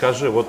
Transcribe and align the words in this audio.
скажи, 0.00 0.30
вот 0.30 0.48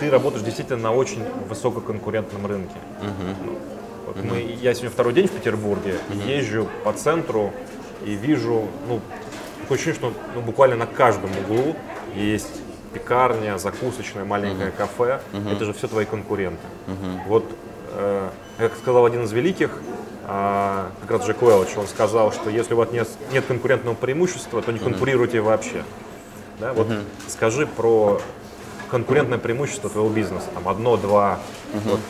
ты 0.00 0.10
работаешь 0.10 0.42
действительно 0.42 0.78
на 0.78 0.92
очень 0.94 1.22
высококонкурентном 1.46 2.46
рынке. 2.46 2.76
Ну, 3.02 3.58
вот 4.06 4.24
мы, 4.24 4.40
я 4.62 4.72
сегодня 4.72 4.90
второй 4.90 5.12
день 5.12 5.26
в 5.28 5.32
Петербурге, 5.32 5.98
езжу 6.26 6.66
по 6.84 6.94
центру 6.94 7.52
и 8.02 8.14
вижу, 8.14 8.66
ну, 8.88 9.02
такое 9.60 9.76
ощущение, 9.76 9.96
что 9.96 10.12
ну, 10.34 10.40
буквально 10.40 10.76
на 10.76 10.86
каждом 10.86 11.30
углу 11.44 11.76
есть 12.16 12.62
пекарня, 12.94 13.58
закусочная, 13.58 14.24
маленькое 14.24 14.70
кафе. 14.70 15.20
Это 15.50 15.66
же 15.66 15.74
все 15.74 15.86
твои 15.86 16.06
конкуренты. 16.06 16.66
Вот, 17.26 17.44
э, 17.92 18.30
как 18.56 18.74
сказал 18.76 19.04
один 19.04 19.24
из 19.24 19.32
великих, 19.32 19.82
а, 20.26 20.90
как 21.02 21.10
раз 21.10 21.26
Джек 21.26 21.42
Уэллич, 21.42 21.76
он 21.76 21.86
сказал, 21.86 22.32
что 22.32 22.48
если 22.48 22.72
у 22.72 22.78
вас 22.78 22.90
нет, 22.90 23.06
нет 23.34 23.44
конкурентного 23.44 23.94
преимущества, 23.94 24.62
то 24.62 24.72
не 24.72 24.78
конкурируйте 24.78 25.42
вообще. 25.42 25.84
Да, 26.60 26.72
вот 26.72 26.86
скажи 27.28 27.66
про 27.66 28.20
конкурентное 28.90 29.38
преимущество 29.38 29.90
твоего 29.90 30.08
бизнеса, 30.08 30.46
там 30.54 30.68
одно, 30.68 30.96
два. 30.96 31.38
Вот, 31.72 32.00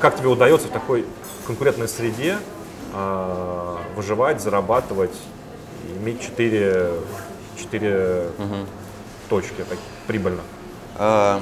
как 0.00 0.16
тебе 0.16 0.28
удается 0.28 0.68
в 0.68 0.70
такой 0.70 1.04
конкурентной 1.46 1.88
среде 1.88 2.38
а, 2.94 3.78
выживать, 3.96 4.40
зарабатывать, 4.40 5.14
иметь 6.00 6.20
четыре, 6.20 6.90
четыре 7.58 8.28
точки 9.28 9.64
так, 9.68 9.78
прибыльно? 10.06 10.42
Э, 10.98 11.40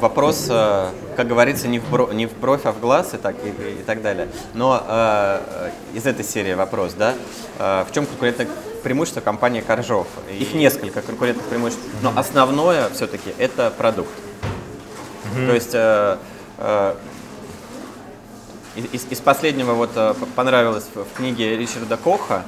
Вопрос, 0.00 0.46
э, 0.48 0.88
как 1.16 1.28
говорится, 1.28 1.68
не 1.68 1.78
в, 1.78 1.90
бро- 1.92 2.10
не 2.14 2.24
в 2.26 2.32
бровь, 2.38 2.64
а 2.64 2.72
в 2.72 2.80
глаз 2.80 3.12
и 3.12 3.18
так, 3.18 3.36
и, 3.44 3.48
и 3.80 3.82
так 3.84 4.00
далее. 4.00 4.28
Но 4.54 4.82
э, 4.88 5.40
э, 5.46 5.70
из 5.98 6.06
этой 6.06 6.24
серии 6.24 6.54
вопрос, 6.54 6.94
да? 6.94 7.14
Э, 7.58 7.84
в 7.86 7.92
чем 7.92 8.06
конкурентное 8.06 8.48
преимущество 8.80 9.20
компании 9.20 9.60
Коржов? 9.60 10.06
Их 10.38 10.54
несколько 10.54 11.02
конкурентных 11.02 11.46
преимуществ, 11.46 11.82
но 12.02 12.12
основное 12.16 12.88
все-таки 12.90 13.34
это 13.38 13.70
продукт. 13.70 14.10
То 15.34 15.54
есть 15.54 15.74
э, 15.74 16.16
э, 16.58 16.94
из, 18.92 19.06
из 19.10 19.20
последнего 19.20 19.74
вот 19.74 19.90
э, 19.94 20.14
понравилось 20.34 20.86
в 20.94 21.16
книге 21.16 21.56
Ричарда 21.56 21.96
Коха, 21.96 22.44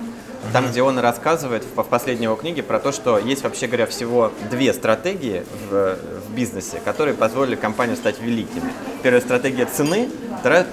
там, 0.52 0.68
где 0.68 0.82
он 0.82 0.98
рассказывает 0.98 1.64
в, 1.64 1.80
в 1.80 1.84
последней 1.84 2.24
его 2.24 2.34
книге 2.34 2.62
про 2.62 2.80
то, 2.80 2.90
что 2.90 3.18
есть, 3.18 3.44
вообще 3.44 3.66
говоря, 3.68 3.86
всего 3.86 4.32
две 4.50 4.72
стратегии 4.72 5.44
в, 5.70 5.96
в 6.26 6.34
бизнесе, 6.34 6.80
которые 6.84 7.14
позволили 7.14 7.54
компанию 7.54 7.96
стать 7.96 8.20
великими. 8.20 8.72
Первая 9.02 9.20
стратегия 9.20 9.66
цены, 9.66 10.10
вторая 10.42 10.66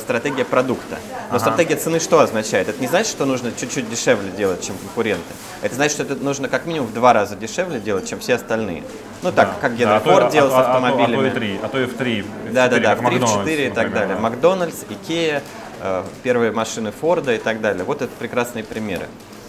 стратегия 0.00 0.44
продукта. 0.44 0.96
Но 1.30 1.38
стратегия 1.38 1.76
цены 1.76 2.00
что 2.00 2.20
означает? 2.20 2.68
Это 2.68 2.80
не 2.80 2.86
значит, 2.88 3.08
что 3.12 3.26
нужно 3.26 3.52
чуть-чуть 3.52 3.88
дешевле 3.90 4.30
делать, 4.30 4.64
чем 4.64 4.76
конкуренты. 4.78 5.22
Это 5.60 5.74
значит, 5.74 5.92
что 5.92 6.02
это 6.04 6.16
нужно 6.16 6.48
как 6.48 6.64
минимум 6.66 6.88
в 6.88 6.94
два 6.94 7.12
раза 7.12 7.36
дешевле 7.36 7.78
делать, 7.78 8.08
чем 8.08 8.20
все 8.20 8.34
остальные. 8.34 8.84
Ну 9.22 9.30
так, 9.32 9.60
как 9.60 9.72
Генри 9.72 9.84
Да, 9.84 9.96
а 9.96 10.00
Форд 10.00 10.24
а- 10.26 10.30
делал 10.30 10.50
с 10.50 10.54
а- 10.54 10.56
а 10.60 10.76
автомобилями. 10.76 11.14
А 11.14 11.20
то 11.20 11.26
и 11.26 11.30
три, 11.30 11.60
а 11.62 11.68
то 11.68 11.80
и 11.80 11.84
в 11.86 11.94
три. 11.94 12.24
Да, 12.50 12.68
да, 12.68 12.78
да, 12.80 12.94
в 12.96 12.98
3, 12.98 13.04
в 13.18 13.20
Макдональдс, 13.20 13.32
4 13.40 13.66
и 13.66 13.70
так 13.70 13.92
далее. 13.92 14.14
да. 14.16 14.20
Макдональдс, 14.20 14.76
Икея, 14.88 15.42
э, 15.80 16.04
первые 16.22 16.52
машины 16.52 16.90
Форда 16.92 17.34
и 17.34 17.38
так 17.38 17.60
далее. 17.60 17.84
Вот 17.84 18.02
это 18.02 18.10
прекрасные 18.18 18.64
примеры. 18.64 19.06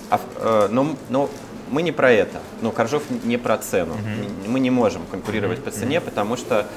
А, 0.10 0.18
в- 0.18 0.22
э, 0.38 0.68
но, 0.70 0.96
но 1.10 1.30
мы 1.72 1.82
не 1.82 1.92
про 1.92 2.12
это. 2.12 2.40
Ну, 2.62 2.72
Коржов 2.72 3.04
не 3.24 3.38
про 3.38 3.58
цену. 3.58 3.96
Мы 4.46 4.60
не 4.60 4.70
можем 4.70 5.02
конкурировать 5.10 5.64
по 5.64 5.72
цене, 5.72 6.02
потому 6.02 6.38
что 6.38 6.68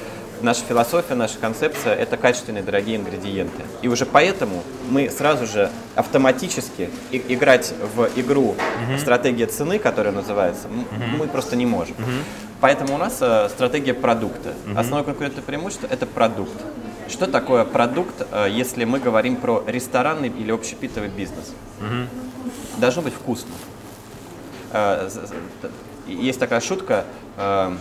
наша 0.42 0.62
философия, 0.64 1.14
наша 1.14 1.38
концепция– 1.38 1.94
это 1.96 2.16
качественные, 2.16 2.62
дорогие 2.62 2.96
ингредиенты. 2.96 3.62
И 3.82 3.88
уже 3.88 4.06
поэтому 4.06 4.62
мы 4.88 5.10
сразу 5.10 5.46
же 5.46 5.70
автоматически 5.94 6.90
играть 7.10 7.72
в 7.94 8.08
игру 8.16 8.54
стратегия 8.98 9.46
цены, 9.46 9.78
которая 9.78 10.12
называется, 10.12 10.68
м- 10.68 10.86
мы 11.18 11.26
просто 11.28 11.56
не 11.56 11.66
можем. 11.66 11.94
Поэтому 12.60 12.94
у 12.94 12.98
нас 12.98 13.18
э, 13.20 13.48
стратегия 13.50 13.92
продукта. 13.94 14.54
Основное 14.76 15.04
конкурентное 15.04 15.42
преимущество– 15.42 15.86
это 15.90 16.06
продукт. 16.06 16.54
Что 17.08 17.26
такое 17.26 17.64
продукт, 17.64 18.26
э, 18.32 18.48
если 18.50 18.84
мы 18.84 18.98
говорим 18.98 19.36
про 19.36 19.62
ресторанный 19.66 20.28
или 20.28 20.50
общепитовый 20.52 21.08
бизнес? 21.10 21.52
Должно 22.78 23.02
быть 23.02 23.14
вкусно. 23.14 23.50
Э, 24.72 25.08
Есть 26.06 26.38
такая 26.38 26.60
шутка, 26.60 27.04
э, 27.36 27.76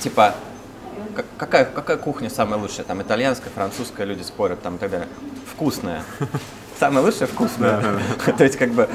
типа, 0.00 0.30
«К- 0.30 0.34
какая, 1.38 1.64
какая 1.64 1.96
кухня 1.96 2.30
самая 2.30 2.58
лучшая? 2.60 2.84
Там 2.84 3.02
итальянская, 3.02 3.52
французская, 3.52 4.04
люди 4.06 4.22
спорят 4.22 4.62
там 4.62 4.76
и 4.76 4.78
так 4.78 4.90
далее. 4.90 5.08
Вкусная. 5.52 6.02
Самая 6.80 7.04
лучшая 7.04 7.28
вкусная. 7.28 7.82
То 8.38 8.44
есть 8.44 8.56
как 8.56 8.70
бы, 8.70 8.88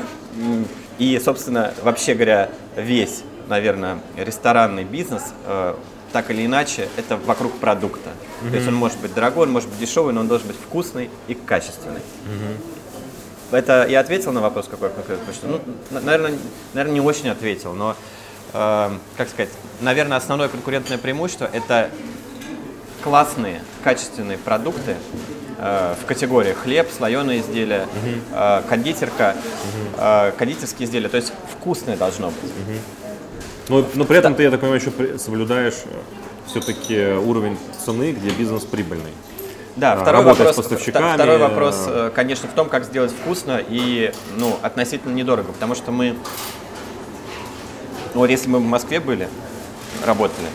и, 0.98 1.20
собственно, 1.24 1.74
вообще 1.84 2.16
говоря, 2.16 2.50
весь, 2.76 3.24
наверное, 3.48 4.00
ресторанный 4.18 4.84
бизнес 4.84 5.24
э, 5.46 5.76
так 6.12 6.30
или 6.32 6.46
иначе, 6.46 6.90
это 6.98 7.16
вокруг 7.18 7.54
продукта. 7.60 8.10
То 8.50 8.56
есть 8.56 8.68
он 8.68 8.76
может 8.76 9.00
быть 9.00 9.14
дорогой, 9.14 9.44
он 9.46 9.52
может 9.54 9.70
быть 9.70 9.80
дешевый, 9.80 10.14
но 10.14 10.20
он 10.22 10.28
должен 10.28 10.48
быть 10.48 10.58
вкусный 10.58 11.10
и 11.28 11.34
качественный. 11.34 12.02
Это 13.52 13.88
я 13.88 14.02
ответил 14.02 14.34
на 14.34 14.42
вопрос 14.42 14.68
какой 14.70 14.90
конкретно? 14.90 15.26
Потому 15.26 15.34
что, 15.34 15.48
ну, 15.48 15.76
на- 15.92 16.02
наверное, 16.02 16.38
наверное, 16.74 16.94
не 16.96 17.02
очень 17.02 17.30
ответил, 17.30 17.74
но, 17.74 17.96
как 18.52 19.30
сказать, 19.30 19.50
наверное, 19.82 20.18
основное 20.18 20.48
конкурентное 20.48 20.98
преимущество– 20.98 21.50
это 21.54 21.90
классные, 23.04 23.62
качественные 23.84 24.38
продукты 24.38 24.96
э, 25.58 25.96
в 26.02 26.06
категории 26.06 26.54
хлеб, 26.54 26.90
слоеные 26.96 27.40
изделия, 27.40 27.88
э, 28.34 28.62
кондитерка, 28.68 29.36
э, 29.98 30.32
кондитерские 30.38 30.88
изделия. 30.88 31.10
То 31.10 31.18
есть 31.18 31.32
вкусное 31.52 31.96
должно 31.96 32.28
быть. 32.28 32.52
Но, 33.70 33.86
но 33.96 34.06
при 34.06 34.18
этом 34.18 34.36
ты, 34.36 34.44
я 34.44 34.52
так 34.52 34.60
понимаю, 34.60 34.82
еще 34.82 35.18
соблюдаешь 35.18 35.76
все-таки 36.48 37.14
уровень 37.14 37.58
цены, 37.84 38.12
где 38.12 38.30
бизнес 38.30 38.64
прибыльный. 38.64 39.12
Да, 39.76 39.94
А, 39.94 39.98
второй 39.98 40.24
вопрос, 40.24 40.58
второй 40.58 41.38
вопрос, 41.38 41.88
конечно, 42.16 42.50
в 42.50 42.54
том, 42.54 42.68
как 42.68 42.84
сделать 42.84 43.12
вкусно 43.12 43.62
и 43.70 44.12
ну, 44.38 44.58
относительно 44.64 45.14
недорого. 45.14 45.52
Потому 45.52 45.76
что 45.76 45.92
мы, 45.92 46.16
ну, 48.18 48.22
вот 48.22 48.32
если 48.32 48.50
мы 48.50 48.58
в 48.58 48.64
Москве 48.64 49.00
были, 49.00 49.30
работали, 50.04 50.48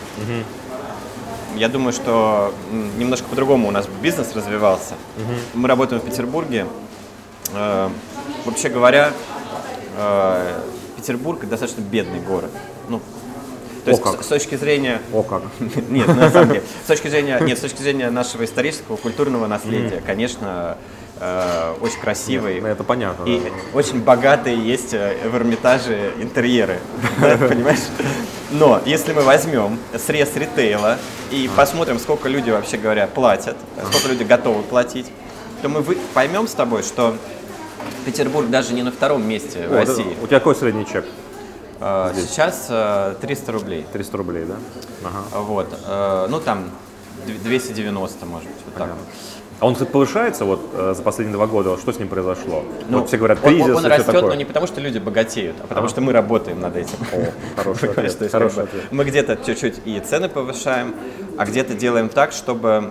я 1.55 1.69
думаю, 1.69 1.93
что 1.93 2.53
немножко 2.97 3.29
по-другому 3.29 3.69
у 3.69 3.71
нас 3.71 3.87
бизнес 4.01 4.35
развивался. 4.35 4.95
Мы 5.53 5.69
работаем 5.69 6.01
в 6.01 6.05
Петербурге. 6.05 6.67
Э, 7.53 7.89
вообще 8.43 8.67
говоря, 8.67 9.13
э, 9.95 10.61
Петербург 10.97 11.47
достаточно 11.47 11.79
бедный 11.79 12.19
город. 12.19 12.51
Ну, 12.89 12.99
то 13.85 13.91
О 13.91 13.93
есть 13.93 14.03
как. 14.03 14.21
с, 14.21 14.25
с 14.25 14.27
точки 14.27 14.55
зрения 14.55 15.01
О 15.13 15.23
как. 15.23 15.43
нет, 15.89 16.07
на 16.07 16.29
самом 16.31 16.49
деле. 16.49 16.63
С 16.83 16.87
точки 16.87 17.07
зрения, 17.07 17.39
нет, 17.39 17.57
с 17.57 17.61
точки 17.61 17.81
зрения 17.81 18.09
нашего 18.09 18.43
исторического, 18.43 18.97
культурного 18.97 19.47
наследия, 19.47 20.03
конечно, 20.05 20.77
э, 21.23 21.75
очень 21.81 21.99
красивый. 21.99 22.59
Ну, 22.61 22.67
это 22.67 22.83
понятно. 22.83 23.23
И 23.25 23.39
да. 23.39 23.49
очень 23.73 24.01
богатые 24.01 24.57
есть 24.57 24.93
э, 24.93 25.15
в 25.27 25.35
Эрмитаже 25.35 26.11
интерьеры, 26.19 26.79
понимаешь? 27.19 27.79
Но 28.51 28.81
если 28.85 29.13
мы 29.13 29.21
возьмем 29.21 29.79
срез 29.97 30.35
ритейла 30.35 30.97
и 31.31 31.49
посмотрим, 31.55 31.99
сколько 31.99 32.29
люди, 32.29 32.51
вообще 32.51 32.77
говоря, 32.77 33.07
платят, 33.07 33.55
сколько 33.89 34.09
люди 34.09 34.23
готовы 34.23 34.63
платить, 34.63 35.07
то 35.61 35.69
мы 35.69 35.81
поймем 36.13 36.47
с 36.47 36.53
тобой, 36.53 36.83
что 36.83 37.15
Петербург 38.05 38.49
даже 38.49 38.73
не 38.73 38.83
на 38.83 38.91
втором 38.91 39.27
месте 39.27 39.67
в 39.67 39.73
России. 39.73 40.17
У 40.21 40.27
тебя 40.27 40.39
какой 40.39 40.55
средний 40.55 40.85
чек? 40.85 41.05
Э, 41.79 42.13
Сейчас 42.15 42.67
э, 42.69 43.15
300 43.21 43.51
рублей. 43.51 43.85
300 43.93 44.17
рублей, 44.17 44.45
да? 44.45 44.55
Ага. 45.05 45.41
Вот. 45.41 45.67
Ну, 46.29 46.39
там 46.39 46.69
д- 47.25 47.33
290, 47.43 48.25
может 48.25 48.47
быть, 48.47 48.57
вот 48.65 48.75
так. 48.75 48.89
А 49.63 49.65
он, 49.65 49.75
кстати, 49.75 49.91
повышается 49.91 50.43
вот 50.43 50.59
э, 50.73 50.93
за 50.93 51.01
последние 51.03 51.37
два 51.37 51.47
года? 51.47 51.77
Что 51.77 51.93
с 51.93 51.97
ним 51.97 52.09
произошло? 52.09 52.65
Ну, 52.89 52.99
вот 52.99 53.07
все 53.07 53.15
говорят, 53.15 53.39
он- 53.41 53.47
кризис 53.49 53.63
он, 53.63 53.69
и 53.69 53.73
он 53.75 53.79
все 53.79 53.89
растет, 53.91 54.05
такое. 54.07 54.23
но 54.23 54.35
не 54.35 54.43
потому, 54.43 54.67
что 54.67 54.81
люди 54.81 54.97
богатеют, 54.97 55.55
а 55.63 55.67
потому 55.67 55.87
что 55.87 56.01
мы 56.01 56.11
работаем 56.11 56.59
над 56.59 56.75
этим. 56.75 56.97
хороший 57.55 57.87
Понимаешь, 57.87 58.11
ответ, 58.11 58.21
есть, 58.23 58.31
хороший 58.33 58.55
как 58.57 58.65
бы, 58.65 58.69
ответ. 58.71 58.83
Мы 58.91 59.03
где-то 59.05 59.37
чуть-чуть 59.37 59.75
и 59.85 60.01
цены 60.01 60.27
повышаем, 60.27 60.93
а 61.37 61.45
где-то 61.45 61.75
делаем 61.75 62.09
так, 62.09 62.33
чтобы 62.33 62.89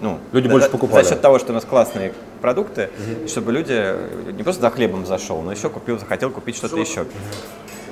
ну, 0.00 0.18
Люди 0.32 0.46
за- 0.46 0.52
больше 0.52 0.66
за- 0.68 0.72
покупали. 0.72 1.02
За 1.04 1.10
счет 1.10 1.20
того, 1.20 1.38
что 1.38 1.52
у 1.52 1.54
нас 1.54 1.66
классные 1.66 2.14
продукты, 2.40 2.88
чтобы 3.28 3.52
люди 3.52 3.94
не 4.32 4.44
просто 4.44 4.62
за 4.62 4.70
хлебом 4.70 5.04
зашел, 5.04 5.42
но 5.42 5.52
еще 5.52 5.68
купил, 5.68 5.98
захотел 5.98 6.30
купить 6.30 6.56
что-то 6.56 6.78
еще. 6.78 7.04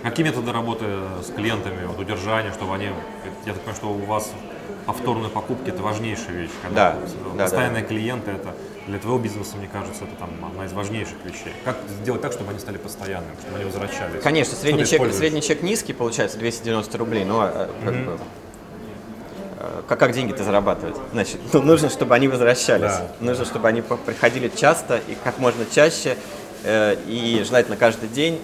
Какие 0.02 0.26
методы 0.26 0.52
работы 0.52 0.86
с 1.22 1.32
клиентами, 1.32 1.86
вот, 1.86 1.98
удержания, 1.98 2.52
чтобы 2.52 2.74
они... 2.74 2.86
Я 3.46 3.52
так 3.52 3.62
понимаю, 3.62 3.76
что 3.76 3.86
у 3.86 4.04
вас 4.04 4.30
повторные 4.84 5.30
покупки– 5.30 5.68
это 5.70 5.82
важнейшая 5.82 6.32
вещь. 6.32 6.50
Когда 6.62 6.92
Да, 6.92 6.98
вот, 7.24 7.36
да, 7.36 7.44
постоянные 7.44 7.84
клиенты– 7.84 8.30
это 8.32 8.54
для 8.86 8.98
твоего 8.98 9.18
бизнеса, 9.18 9.56
мне 9.56 9.68
кажется, 9.72 10.04
это 10.04 10.14
там 10.16 10.30
одна 10.44 10.64
из 10.64 10.72
важнейших 10.72 11.14
вещей. 11.24 11.52
Как 11.64 11.76
сделать 12.02 12.20
так, 12.20 12.32
чтобы 12.32 12.50
они 12.50 12.58
стали 12.58 12.78
постоянными, 12.78 13.36
чтобы 13.40 13.56
они 13.56 13.64
возвращались? 13.64 14.22
Конечно, 14.22 14.56
средний 14.56 14.86
чек, 14.86 15.12
средний 15.12 15.40
чек 15.40 15.62
низкий, 15.62 15.92
получается 15.92 16.36
290 16.38 16.98
рублей, 16.98 17.24
но 17.24 17.46
э, 17.46 17.68
как 17.84 17.94
бы, 17.94 18.18
э, 19.58 19.82
как, 19.86 20.00
как 20.00 20.12
деньги-то 20.12 20.42
зарабатывать? 20.42 20.96
Значит, 21.12 21.38
ну, 21.52 21.62
нужно, 21.62 21.90
чтобы 21.90 22.16
они 22.16 22.26
возвращались. 22.26 22.90
Да. 22.90 23.10
Нужно, 23.20 23.44
чтобы 23.44 23.68
они 23.68 23.82
приходили 23.82 24.50
часто 24.54 25.00
и 25.06 25.16
как 25.22 25.38
можно 25.38 25.64
чаще, 25.72 26.16
э, 26.64 26.96
и 27.06 27.44
желательно 27.46 27.76
каждый 27.76 28.08
день, 28.08 28.40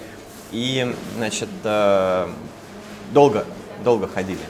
и, 0.53 0.95
значит, 1.17 1.49
э, 1.65 2.29
долго 3.13 3.45
долго 3.85 4.09
ходили. 4.09 4.41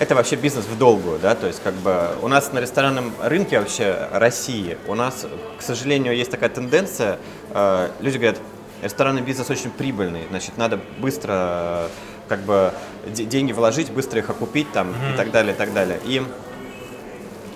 Это 0.00 0.14
вообще 0.16 0.34
бизнес 0.34 0.64
в 0.64 0.76
долгую, 0.76 1.20
да, 1.20 1.36
то 1.36 1.46
есть 1.46 1.62
как 1.62 1.74
бы 1.74 2.08
у 2.22 2.26
нас 2.28 2.52
на 2.52 2.58
ресторанном 2.58 3.12
рынке 3.22 3.60
вообще 3.60 4.08
России, 4.12 4.76
у 4.88 4.94
нас, 4.94 5.24
к 5.56 5.62
сожалению, 5.62 6.16
есть 6.16 6.32
такая 6.32 6.48
тенденция, 6.48 7.18
э, 7.50 7.90
люди 8.00 8.16
говорят, 8.16 8.38
ресторанный 8.82 9.22
бизнес 9.22 9.50
очень 9.50 9.70
прибыльный, 9.70 10.26
значит, 10.30 10.56
надо 10.58 10.80
быстро 10.98 11.32
э, 11.32 11.88
как 12.28 12.40
бы 12.40 12.72
де- 13.06 13.24
деньги 13.24 13.52
вложить, 13.52 13.92
быстро 13.92 14.18
их 14.18 14.30
окупить 14.30 14.72
там 14.72 14.90
и 15.12 15.16
так 15.16 15.30
далее, 15.30 15.54
и 15.54 15.56
так 15.56 15.72
далее. 15.72 16.00
И 16.04 16.22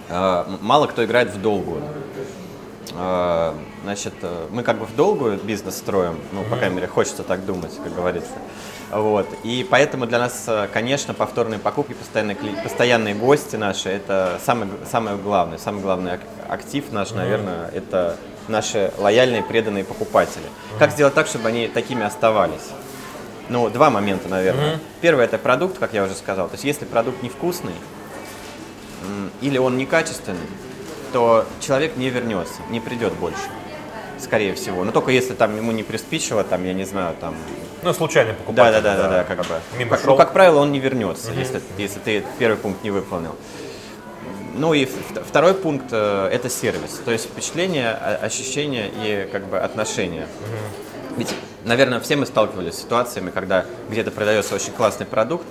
э, 0.09 0.44
мало 0.61 0.87
кто 0.87 1.05
играет 1.05 1.31
в 1.35 1.41
долгую. 1.43 1.83
Э, 2.94 3.53
Значит, 3.85 4.15
э, 4.23 4.47
мы 4.51 4.63
как 4.63 4.79
бы 4.79 4.87
в 4.87 4.95
долгую 4.97 5.39
бизнес 5.39 5.77
строим, 5.77 6.19
ну, 6.33 6.43
по 6.45 6.57
крайней 6.57 6.75
мере, 6.77 6.89
хочется 6.89 7.23
так 7.23 7.45
думать, 7.47 7.73
как 7.83 7.95
говорится. 7.95 8.33
Вот. 8.91 9.27
И 9.45 9.67
поэтому 9.69 10.07
для 10.07 10.19
нас, 10.19 10.45
э, 10.47 10.69
конечно, 10.73 11.15
повторные 11.15 11.59
покупки, 11.59 11.93
постоянные, 11.93 12.37
постоянные 12.63 13.15
гости 13.15 13.57
наши, 13.57 13.89
это 13.89 14.41
самый, 14.45 14.69
самое 14.91 15.17
главное, 15.17 15.59
самый 15.59 15.81
главный 15.83 16.13
ак- 16.15 16.21
актив 16.49 16.91
наш, 16.93 17.13
наверное, 17.13 17.69
это 17.69 18.17
наши 18.49 18.93
лояльные, 18.99 19.43
преданные 19.43 19.85
покупатели. 19.85 20.45
Как 20.79 20.91
сделать 20.93 21.15
так, 21.15 21.27
чтобы 21.27 21.49
они 21.49 21.69
такими 21.69 22.05
оставались? 22.05 22.71
Ну, 23.49 23.71
два 23.71 23.91
момента, 23.91 24.29
наверное. 24.29 24.79
Первый 25.01 25.25
это 25.25 25.39
продукт, 25.39 25.79
как 25.79 25.95
я 25.95 26.05
уже 26.05 26.15
сказал. 26.15 26.49
То 26.49 26.55
есть, 26.55 26.65
если 26.65 26.85
продукт 26.85 27.23
невкусный, 27.23 27.75
или 29.41 29.59
он 29.59 29.77
некачественный, 29.79 30.39
то 31.13 31.47
человек 31.61 31.97
не 31.97 32.11
вернется, 32.11 32.61
не 32.71 32.81
придет 32.81 33.15
больше, 33.15 33.39
скорее 34.20 34.55
всего. 34.55 34.85
Но 34.85 34.93
только 34.93 35.11
если 35.11 35.35
там 35.35 35.56
ему 35.56 35.73
не 35.73 35.82
приспичило, 35.82 36.44
там, 36.44 36.65
я 36.65 36.73
не 36.73 36.85
знаю, 36.85 37.15
там... 37.20 37.35
Ну, 37.82 37.93
случайный 37.93 38.32
Да, 38.32 38.38
покупатель. 38.38 38.82
да, 38.82 38.97
да, 38.97 39.03
да, 39.03 39.09
да, 39.09 39.25
как 39.25 39.38
бы. 39.38 39.61
Мимо 39.79 39.91
Как- 39.91 40.00
шел. 40.00 40.11
ну, 40.11 40.17
как 40.17 40.32
правило, 40.32 40.61
он 40.61 40.73
не 40.73 40.81
вернется, 40.81 41.32
если, 41.32 41.61
если 41.79 41.99
ты 42.00 42.25
первый 42.38 42.56
пункт 42.56 42.82
не 42.82 42.91
выполнил. 42.91 43.35
Ну 44.55 44.75
и 44.75 44.87
второй 45.26 45.55
пункт 45.55 45.87
э, 45.93 46.29
это 46.32 46.49
сервис, 46.50 47.00
то 47.05 47.12
есть 47.12 47.26
впечатление, 47.26 47.91
о- 47.93 48.17
ощущение 48.25 48.91
и 49.05 49.29
как 49.31 49.44
бы 49.47 49.59
отношения. 49.59 50.26
Ведь, 51.17 51.32
наверное, 51.65 52.00
все 52.00 52.17
мы 52.17 52.26
сталкивались 52.26 52.75
с 52.75 52.81
ситуациями, 52.81 53.31
когда 53.31 53.65
где-то 53.88 54.11
продается 54.11 54.56
очень 54.56 54.73
классный 54.73 55.06
продукт, 55.06 55.47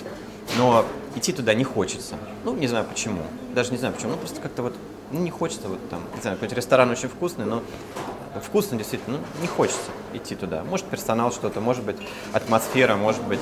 но 0.58 0.84
идти 1.16 1.32
туда 1.32 1.54
не 1.54 1.64
хочется. 1.64 2.16
Ну, 2.44 2.54
не 2.54 2.66
знаю 2.66 2.84
почему. 2.84 3.22
Даже 3.54 3.70
не 3.70 3.78
знаю 3.78 3.94
почему. 3.94 4.10
Ну, 4.12 4.18
просто 4.18 4.40
как-то 4.42 4.62
вот 4.62 4.74
ну, 5.10 5.20
не 5.20 5.30
хочется 5.30 5.68
вот 5.68 5.78
там, 5.88 6.02
не 6.14 6.20
знаю, 6.20 6.36
какой-то 6.36 6.54
ресторан 6.54 6.90
очень 6.90 7.08
вкусный, 7.08 7.46
но 7.46 7.62
вкусно 8.44 8.76
действительно, 8.78 9.18
ну, 9.18 9.24
не 9.42 9.46
хочется 9.48 9.90
идти 10.12 10.34
туда. 10.34 10.62
Может, 10.64 10.86
персонал 10.86 11.32
что-то, 11.32 11.60
может 11.60 11.84
быть, 11.84 11.96
атмосфера, 12.32 12.96
может 12.96 13.22
быть, 13.22 13.40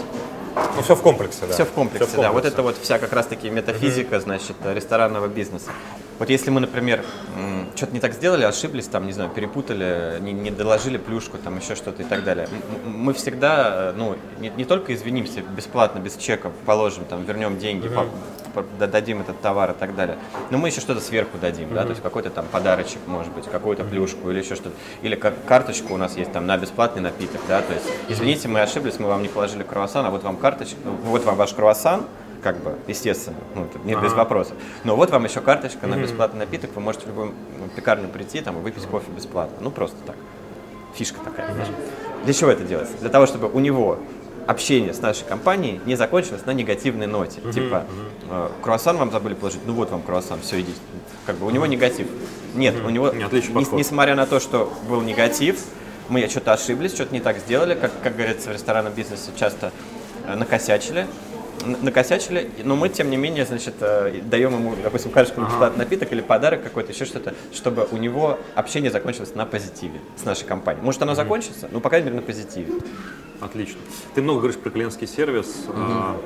Ну, 0.76 0.82
все 0.82 0.94
в 0.96 1.02
комплексе, 1.02 1.46
да. 1.46 1.52
все 1.52 1.64
в 1.64 1.70
комплексе, 1.72 2.06
Всё 2.06 2.16
в 2.18 2.20
да. 2.22 2.28
Вот 2.32 2.42
комплексе. 2.44 2.54
это 2.54 2.62
вот 2.62 2.76
вся 2.82 2.98
как 2.98 3.12
раз-таки 3.12 3.50
метафизика, 3.50 4.20
значит, 4.20 4.56
ресторанного 4.64 5.26
бизнеса. 5.28 5.70
Вот 6.18 6.30
если 6.30 6.50
мы, 6.50 6.60
например, 6.60 7.04
что-то 7.76 7.92
не 7.92 8.00
так 8.00 8.14
сделали, 8.14 8.44
ошиблись, 8.44 8.86
там, 8.86 9.04
не 9.06 9.12
знаю, 9.12 9.28
перепутали, 9.30 10.18
не, 10.20 10.32
не 10.32 10.50
доложили 10.50 10.96
плюшку, 10.96 11.36
там, 11.36 11.58
еще 11.58 11.74
что-то 11.74 12.02
и 12.02 12.06
так 12.06 12.24
далее, 12.24 12.48
мы 12.86 13.12
всегда, 13.12 13.90
э, 13.90 13.92
ну, 13.96 14.16
не, 14.40 14.48
не 14.48 14.64
только 14.64 14.94
извинимся 14.94 15.42
бесплатно, 15.42 15.98
без 15.98 16.16
чека, 16.16 16.50
положим, 16.64 17.04
там, 17.04 17.24
вернем 17.24 17.58
деньги, 17.58 17.88
по- 17.88 18.06
по- 18.62 18.64
да- 18.78 18.86
дадим 18.86 19.20
этот 19.20 19.38
товар 19.42 19.72
и 19.72 19.74
так 19.74 19.94
далее, 19.94 20.16
но 20.50 20.56
мы 20.56 20.68
еще 20.68 20.80
что-то 20.80 21.00
сверху 21.02 21.36
дадим, 21.38 21.68
да, 21.74 21.82
то 21.82 21.90
есть 21.90 22.02
какой-то 22.02 22.30
там 22.30 22.46
подарочек, 22.50 23.00
может 23.06 23.32
быть, 23.34 23.44
какую-то 23.44 23.84
плюшку 23.84 24.30
или 24.30 24.38
еще 24.38 24.54
что-то, 24.54 24.74
или 25.02 25.16
как 25.16 25.34
карточку 25.44 25.92
у 25.92 25.96
нас 25.98 26.16
есть 26.16 26.32
там 26.32 26.46
на 26.46 26.56
бесплатный 26.56 27.02
напиток, 27.02 27.42
да, 27.46 27.60
то 27.60 27.74
есть, 27.74 27.84
извините, 28.08 28.48
мы 28.48 28.62
ошиблись, 28.62 28.98
мы 28.98 29.08
вам 29.08 29.20
не 29.20 29.28
положили 29.28 29.62
круассан, 29.64 30.06
а 30.06 30.10
вот 30.10 30.22
вам 30.22 30.38
карточка, 30.38 30.76
ну, 30.82 30.92
вот 30.92 31.24
вам 31.26 31.36
ваш 31.36 31.52
круассан, 31.52 32.04
как 32.42 32.58
бы, 32.58 32.74
естественно, 32.86 33.36
ну, 33.54 33.64
это 33.64 33.78
не 33.80 33.94
без 33.94 34.12
вопросов. 34.12 34.54
Но 34.84 34.96
вот 34.96 35.10
вам 35.10 35.24
еще 35.24 35.40
карточка 35.40 35.86
на 35.86 35.96
бесплатный 35.96 36.40
напиток, 36.40 36.70
вы 36.74 36.80
можете 36.80 37.06
в 37.06 37.08
любую 37.08 37.32
ну, 37.58 37.68
пекарню 37.74 38.08
прийти 38.08 38.40
там, 38.40 38.58
и 38.58 38.60
выпить 38.60 38.84
кофе 38.86 39.10
бесплатно. 39.10 39.56
Ну, 39.60 39.70
просто 39.70 39.96
так. 40.06 40.16
Фишка 40.94 41.20
такая. 41.24 41.52
знаешь. 41.52 41.68
Для 42.24 42.32
чего 42.32 42.50
это 42.50 42.64
делается? 42.64 42.96
Для 42.98 43.10
того, 43.10 43.26
чтобы 43.26 43.48
у 43.48 43.58
него 43.60 43.98
общение 44.46 44.94
с 44.94 45.00
нашей 45.00 45.24
компанией 45.24 45.80
не 45.86 45.96
закончилось 45.96 46.46
на 46.46 46.52
негативной 46.52 47.06
ноте. 47.06 47.40
Типа, 47.52 47.84
э, 48.30 48.48
круассан 48.62 48.96
вам 48.96 49.10
забыли 49.10 49.34
положить, 49.34 49.60
ну 49.66 49.74
вот 49.74 49.90
вам 49.90 50.02
круассан, 50.02 50.40
все, 50.40 50.60
идите. 50.60 50.78
Как 51.26 51.36
бы 51.36 51.46
у 51.46 51.50
него 51.50 51.66
негатив. 51.66 52.06
Нет, 52.54 52.74
у 52.84 52.90
него, 52.90 53.10
Не, 53.10 53.24
несмотря 53.76 54.14
на 54.14 54.26
то, 54.26 54.40
что 54.40 54.72
был 54.88 55.02
негатив, 55.02 55.58
мы 56.08 56.28
что-то 56.28 56.52
ошиблись, 56.52 56.94
что-то 56.94 57.12
не 57.12 57.20
так 57.20 57.38
сделали, 57.38 57.74
как, 57.74 57.90
как 58.02 58.16
говорится 58.16 58.50
в 58.50 58.52
ресторанном 58.52 58.92
бизнесе, 58.92 59.30
часто 59.36 59.72
э, 60.26 60.34
накосячили. 60.36 61.06
Накосячили, 61.64 62.50
но 62.64 62.76
мы, 62.76 62.88
тем 62.88 63.10
не 63.10 63.16
менее, 63.16 63.44
значит, 63.44 63.74
э, 63.80 64.20
даем 64.22 64.54
ему, 64.54 64.74
допустим, 64.82 65.10
карточку 65.10 65.40
на 65.40 65.46
бесплатный 65.46 65.84
напиток 65.84 66.12
или 66.12 66.20
подарок 66.20 66.62
какой-то, 66.62 66.92
еще 66.92 67.04
что-то, 67.04 67.34
чтобы 67.52 67.88
у 67.90 67.96
него 67.96 68.38
общение 68.54 68.90
закончилось 68.90 69.34
на 69.34 69.46
позитиве 69.46 70.00
с 70.16 70.24
нашей 70.24 70.44
компанией. 70.44 70.84
Может, 70.84 71.02
оно 71.02 71.14
закончится, 71.14 71.68
ну, 71.72 71.80
по 71.80 71.88
крайней 71.88 72.06
мере, 72.06 72.16
на 72.16 72.22
позитиве. 72.22 72.72
Отлично. 73.40 73.78
Ты 74.14 74.22
много 74.22 74.40
говоришь 74.40 74.58
про 74.60 74.70
клиентский 74.70 75.06
сервис. 75.06 75.66
А, 75.68 76.16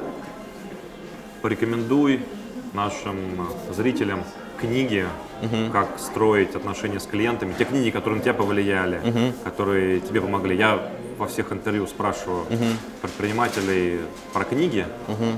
Порекомендуй 1.43 2.21
нашим 2.75 3.17
а, 3.41 3.73
зрителям 3.73 4.25
книги, 4.61 5.07
как 5.73 5.99
строить 5.99 6.55
отношения 6.55 7.01
с 7.01 7.07
клиентами, 7.07 7.55
те 7.57 7.65
книги, 7.65 7.89
которые 7.89 8.19
на 8.19 8.23
тебя 8.23 8.35
повлияли, 8.35 9.01
которые 9.43 10.01
тебе 10.01 10.21
помогли. 10.21 10.55
Я 10.55 10.91
во 11.21 11.27
всех 11.27 11.53
интервью 11.53 11.87
спрашиваю 11.87 12.47
предпринимателей 13.03 14.01
про 14.33 14.45
книги. 14.45 14.87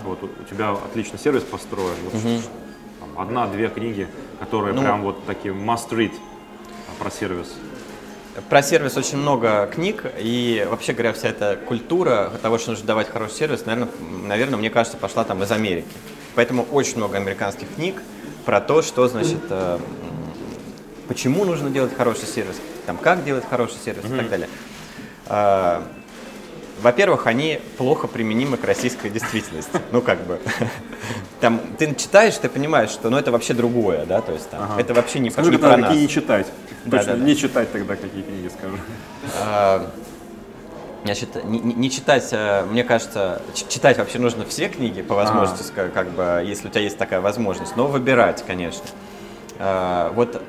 Вот 0.05 0.23
у 0.23 0.45
тебя 0.49 0.71
отличный 0.71 1.19
сервис 1.19 1.43
построен. 1.43 1.97
Вот 2.05 2.23
там 3.01 3.21
Одна-две 3.21 3.69
книги, 3.69 4.07
которые 4.41 4.75
Ну, 4.75 4.81
прям 4.81 5.03
вот 5.03 5.27
такие 5.27 5.53
must 5.53 5.91
read 5.91 6.13
а, 6.89 7.03
про 7.03 7.11
сервис. 7.11 7.55
Про 8.49 8.63
сервис 8.63 8.97
очень 8.97 9.19
много 9.19 9.67
книг, 9.67 10.07
и 10.19 10.67
вообще 10.71 10.93
говоря, 10.95 11.13
вся 11.13 11.29
эта 11.29 11.59
культура 11.67 12.33
того, 12.41 12.57
что 12.59 12.71
нужно 12.71 12.87
давать 12.87 13.11
хороший 13.11 13.35
сервис, 13.35 13.67
наверное, 13.67 13.93
наверное, 14.27 14.59
мне 14.59 14.71
кажется, 14.71 14.97
пошла 14.97 15.25
там 15.25 15.43
из 15.43 15.51
Америки. 15.51 15.89
Поэтому 16.35 16.63
очень 16.71 16.97
много 16.97 17.19
американских 17.19 17.67
книг 17.75 17.97
про 18.47 18.61
то, 18.61 18.81
что 18.81 19.07
значит, 19.09 19.41
э, 19.51 19.79
почему 21.09 21.45
нужно 21.45 21.69
делать 21.69 21.95
хороший 21.95 22.27
сервис, 22.27 22.57
там, 22.87 22.97
как 22.97 23.25
делать 23.25 23.45
хороший 23.51 23.77
сервис 23.85 24.05
и 24.05 24.17
так 24.17 24.31
далее. 24.31 24.49
А, 25.35 25.83
Во-первых, 26.83 27.27
они 27.27 27.61
плохо 27.79 28.07
применимы 28.09 28.57
к 28.59 28.65
российской 28.65 29.09
действительности. 29.09 29.71
Ну, 29.93 30.03
как 30.03 30.21
бы. 30.27 30.39
Там, 31.41 31.61
ты 31.79 31.95
читаешь, 31.95 32.37
ты 32.37 32.49
понимаешь, 32.49 32.91
что 32.91 33.09
ну, 33.09 33.17
это 33.17 33.31
вообще 33.33 33.55
другое, 33.55 34.05
да, 34.05 34.21
то 34.21 34.33
есть 34.33 34.51
там, 34.51 34.63
Ага. 34.65 34.81
это 34.81 34.93
вообще 34.95 35.19
не, 35.21 35.31
Скажи, 35.31 35.51
не 35.51 35.57
про 35.59 35.77
нас. 35.77 35.89
какие 35.89 36.03
не 36.03 36.09
читать. 36.09 36.47
Да, 36.85 36.99
Точно, 36.99 37.13
да, 37.15 37.19
да. 37.19 37.25
не 37.25 37.37
читать 37.37 37.73
тогда, 37.73 37.97
какие 37.97 38.23
книги 38.23 38.49
скажу. 38.49 38.77
А, 39.41 39.91
Значит, 41.05 41.45
не, 41.45 41.59
не- 41.59 41.91
читать, 41.91 42.29
э, 42.31 42.65
мне 42.71 42.85
кажется, 42.85 43.43
читать 43.69 43.99
вообще 43.99 44.21
нужно 44.21 44.45
все 44.45 44.69
книги 44.69 45.03
по 45.03 45.15
возможности, 45.17 45.65
ска- 45.73 45.91
как 45.91 46.11
бы, 46.11 46.43
если 46.47 46.69
у 46.69 46.71
тебя 46.71 46.83
есть 46.83 46.97
такая 46.97 47.21
возможность, 47.21 47.75
но 47.77 47.89
выбирать, 47.89 48.45
конечно. 48.47 48.85
А, 49.59 50.13
Вот 50.15 50.41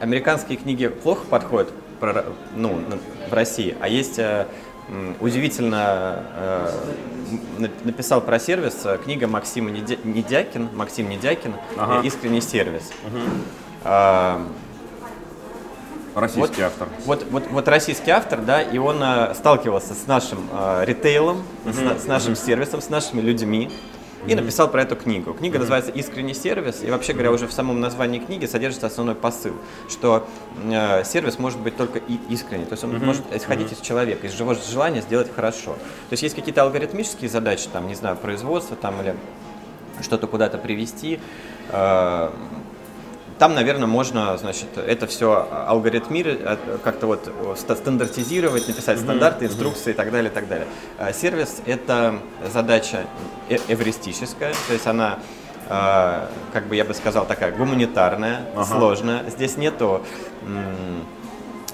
американские 0.00 0.58
книги 0.58 0.88
плохо 0.88 1.24
подходят 1.30 1.70
про- 2.12 2.24
ну, 2.56 2.80
в 3.30 3.32
России, 3.32 3.76
а 3.80 3.88
есть 3.88 4.18
э, 4.18 4.46
удивительно 5.20 6.22
э, 6.36 6.70
написал 7.84 8.20
про 8.20 8.38
сервис 8.38 8.76
э, 8.84 8.98
книга 9.02 9.26
Максима 9.26 9.70
Недя- 9.70 9.98
Недякин, 10.04 10.68
Максим 10.74 11.08
Недякин 11.08 11.54
Ага. 11.78 12.06
«Искренний 12.06 12.40
сервис». 12.42 12.90
А, 13.84 14.40
Российский 16.14 16.62
вот, 16.62 16.66
автор. 16.66 16.88
Вот, 17.06 17.26
вот, 17.30 17.42
вот 17.50 17.66
российский 17.68 18.10
автор, 18.12 18.40
да, 18.40 18.62
и 18.62 18.78
он 18.78 19.02
э, 19.02 19.34
сталкивался 19.34 19.94
с 19.94 20.06
нашим 20.06 20.48
э, 20.52 20.84
ритейлом, 20.84 21.42
с, 21.64 21.80
на- 21.80 21.98
с 21.98 22.04
нашим 22.06 22.36
сервисом, 22.36 22.80
с 22.80 22.88
нашими 22.88 23.20
людьми. 23.20 23.70
И 24.26 24.34
написал 24.34 24.70
про 24.70 24.82
эту 24.82 24.96
книгу. 24.96 25.34
Книга 25.34 25.58
называется 25.58 25.90
«Искренний 25.90 26.34
сервис», 26.34 26.82
и 26.82 26.90
вообще 26.90 27.12
говоря, 27.12 27.30
уже 27.32 27.46
в 27.46 27.52
самом 27.52 27.80
названии 27.80 28.18
книги 28.18 28.46
содержится 28.46 28.86
основной 28.86 29.14
посыл, 29.14 29.54
что 29.88 30.26
э, 30.62 31.04
сервис 31.04 31.38
может 31.38 31.60
быть 31.60 31.76
только 31.76 31.98
и 31.98 32.18
искренний, 32.28 32.64
то 32.64 32.72
есть 32.72 32.84
он 32.84 32.96
может 32.98 33.24
исходить 33.34 33.72
из 33.72 33.80
человека, 33.80 34.26
из 34.26 34.32
живого 34.32 34.56
желания 34.56 35.02
сделать 35.02 35.30
хорошо. 35.34 35.74
То 35.74 36.12
есть 36.12 36.22
есть 36.22 36.34
какие-то 36.34 36.62
алгоритмические 36.62 37.28
задачи, 37.28 37.68
там, 37.72 37.86
не 37.86 37.94
знаю, 37.94 38.16
производство 38.16 38.76
там 38.76 39.00
или 39.02 39.14
что-то 40.02 40.26
куда-то 40.26 40.58
привести, 40.58 41.20
э, 41.70 42.30
там, 43.38 43.54
наверное, 43.54 43.86
можно, 43.86 44.36
значит, 44.38 44.68
это 44.76 45.06
все 45.06 45.46
алгоритмировать, 45.68 46.40
как-то 46.82 47.06
вот 47.06 47.28
ста- 47.58 47.76
стандартизировать, 47.76 48.68
написать 48.68 48.98
стандарты, 49.00 49.46
инструкции 49.46 49.90
и 49.90 49.94
так 49.94 50.10
далее, 50.12 50.30
и 50.30 50.34
так 50.34 50.46
далее. 50.48 50.66
А 50.98 51.12
Сервис– 51.12 51.60
это 51.66 52.16
задача 52.52 53.04
э- 53.48 53.58
эвристическая, 53.68 54.52
то 54.68 54.72
есть 54.72 54.86
она, 54.86 55.18
а, 55.68 56.28
как 56.52 56.66
бы 56.66 56.76
я 56.76 56.84
бы 56.84 56.94
сказал, 56.94 57.26
такая 57.26 57.50
гуманитарная, 57.52 58.42
сложная. 58.64 59.28
Здесь 59.30 59.56
нету 59.56 60.02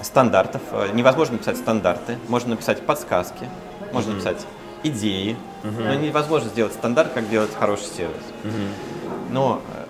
стандартов, 0.01 0.61
э, 0.71 0.89
невозможно 0.93 1.33
написать 1.33 1.57
стандарты, 1.57 2.17
можно 2.27 2.51
написать 2.51 2.81
подсказки, 2.85 3.47
можно 3.93 4.13
написать 4.13 4.45
идеи, 4.83 5.37
но 5.63 5.93
невозможно 5.93 6.49
сделать 6.49 6.73
стандарт, 6.73 7.11
как 7.13 7.29
делать 7.29 7.51
хороший 7.57 7.85
сервис. 7.85 8.23
Но 9.29 9.61
э, 9.77 9.80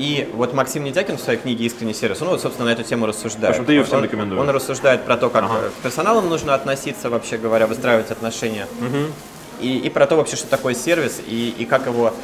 и 0.00 0.30
вот 0.32 0.54
Максим 0.54 0.82
Недякин 0.84 1.18
в 1.18 1.20
своей 1.20 1.38
книге 1.38 1.66
«Искренний 1.66 1.92
сервис», 1.92 2.22
он 2.22 2.28
вот, 2.28 2.40
собственно, 2.40 2.70
на 2.70 2.72
эту 2.72 2.82
тему 2.84 3.04
рассуждает. 3.04 3.50
Общем, 3.50 3.66
ты 3.66 3.72
её 3.72 3.84
всем 3.84 3.98
он, 3.98 4.04
рекомендуешь. 4.04 4.40
Он 4.40 4.48
рассуждает 4.48 5.04
про 5.04 5.18
то, 5.18 5.28
как 5.28 5.44
Ага. 5.44 5.68
к 5.78 5.82
персоналу 5.82 6.22
нужно 6.22 6.54
относиться, 6.54 7.10
вообще 7.10 7.36
говоря, 7.36 7.66
выстраивать 7.66 8.10
отношения. 8.10 8.66
И, 9.60 9.76
и 9.76 9.90
про 9.90 10.06
то 10.06 10.16
вообще, 10.16 10.36
что 10.36 10.48
такое 10.48 10.72
сервис, 10.74 11.20
и, 11.26 11.50
и 11.50 11.66
как 11.66 11.84
его, 11.84 12.14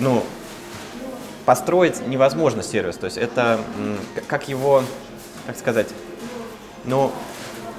ну, 0.00 0.24
построить 1.46 2.04
невозможно 2.04 2.64
сервис. 2.64 2.96
То 2.96 3.04
есть 3.04 3.16
это 3.16 3.60
как 4.26 4.48
его, 4.48 4.82
как 5.46 5.56
сказать, 5.56 5.86
ну, 6.84 7.12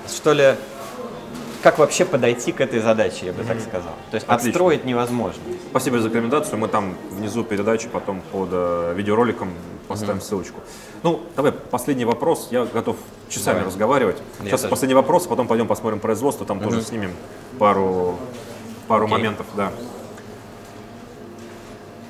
что 0.07 0.31
ли, 0.31 0.55
как 1.65 1.79
вообще 1.79 2.05
подойти 2.05 2.51
к 2.51 2.61
этой 2.61 2.79
задаче, 2.79 3.25
я 3.25 3.33
бы 3.33 3.43
так 3.43 3.59
сказал. 3.59 3.93
То 4.11 4.15
есть 4.17 4.27
Отлично. 4.27 4.49
отстроить 4.51 4.85
невозможно. 4.85 5.41
Спасибо 5.71 5.97
за 5.99 6.09
рекомендацию. 6.09 6.59
Мы 6.59 6.67
там 6.67 6.93
внизу 7.09 7.43
передачи 7.43 7.87
потом 7.87 8.21
под 8.31 8.49
э, 8.51 8.93
видеороликом 8.95 9.49
поставим 9.87 10.21
ссылочку. 10.21 10.59
Ну, 11.01 11.21
давай 11.35 11.51
последний 11.53 12.05
вопрос. 12.05 12.49
Я 12.51 12.65
готов 12.65 12.97
часами 13.29 13.55
Давай. 13.55 13.67
разговаривать. 13.69 14.17
Я 14.41 14.45
Сейчас 14.45 14.61
тоже. 14.61 14.69
последний 14.69 14.93
вопрос, 14.93 15.25
а 15.25 15.29
потом 15.29 15.47
пойдем 15.47 15.65
посмотрим 15.67 15.99
производство. 15.99 16.45
Там 16.45 16.59
тоже 16.59 16.83
снимем 16.83 17.13
пару, 17.57 18.15
пару 18.87 19.05
Окей. 19.05 19.17
моментов. 19.17 19.47
Да. 19.57 19.71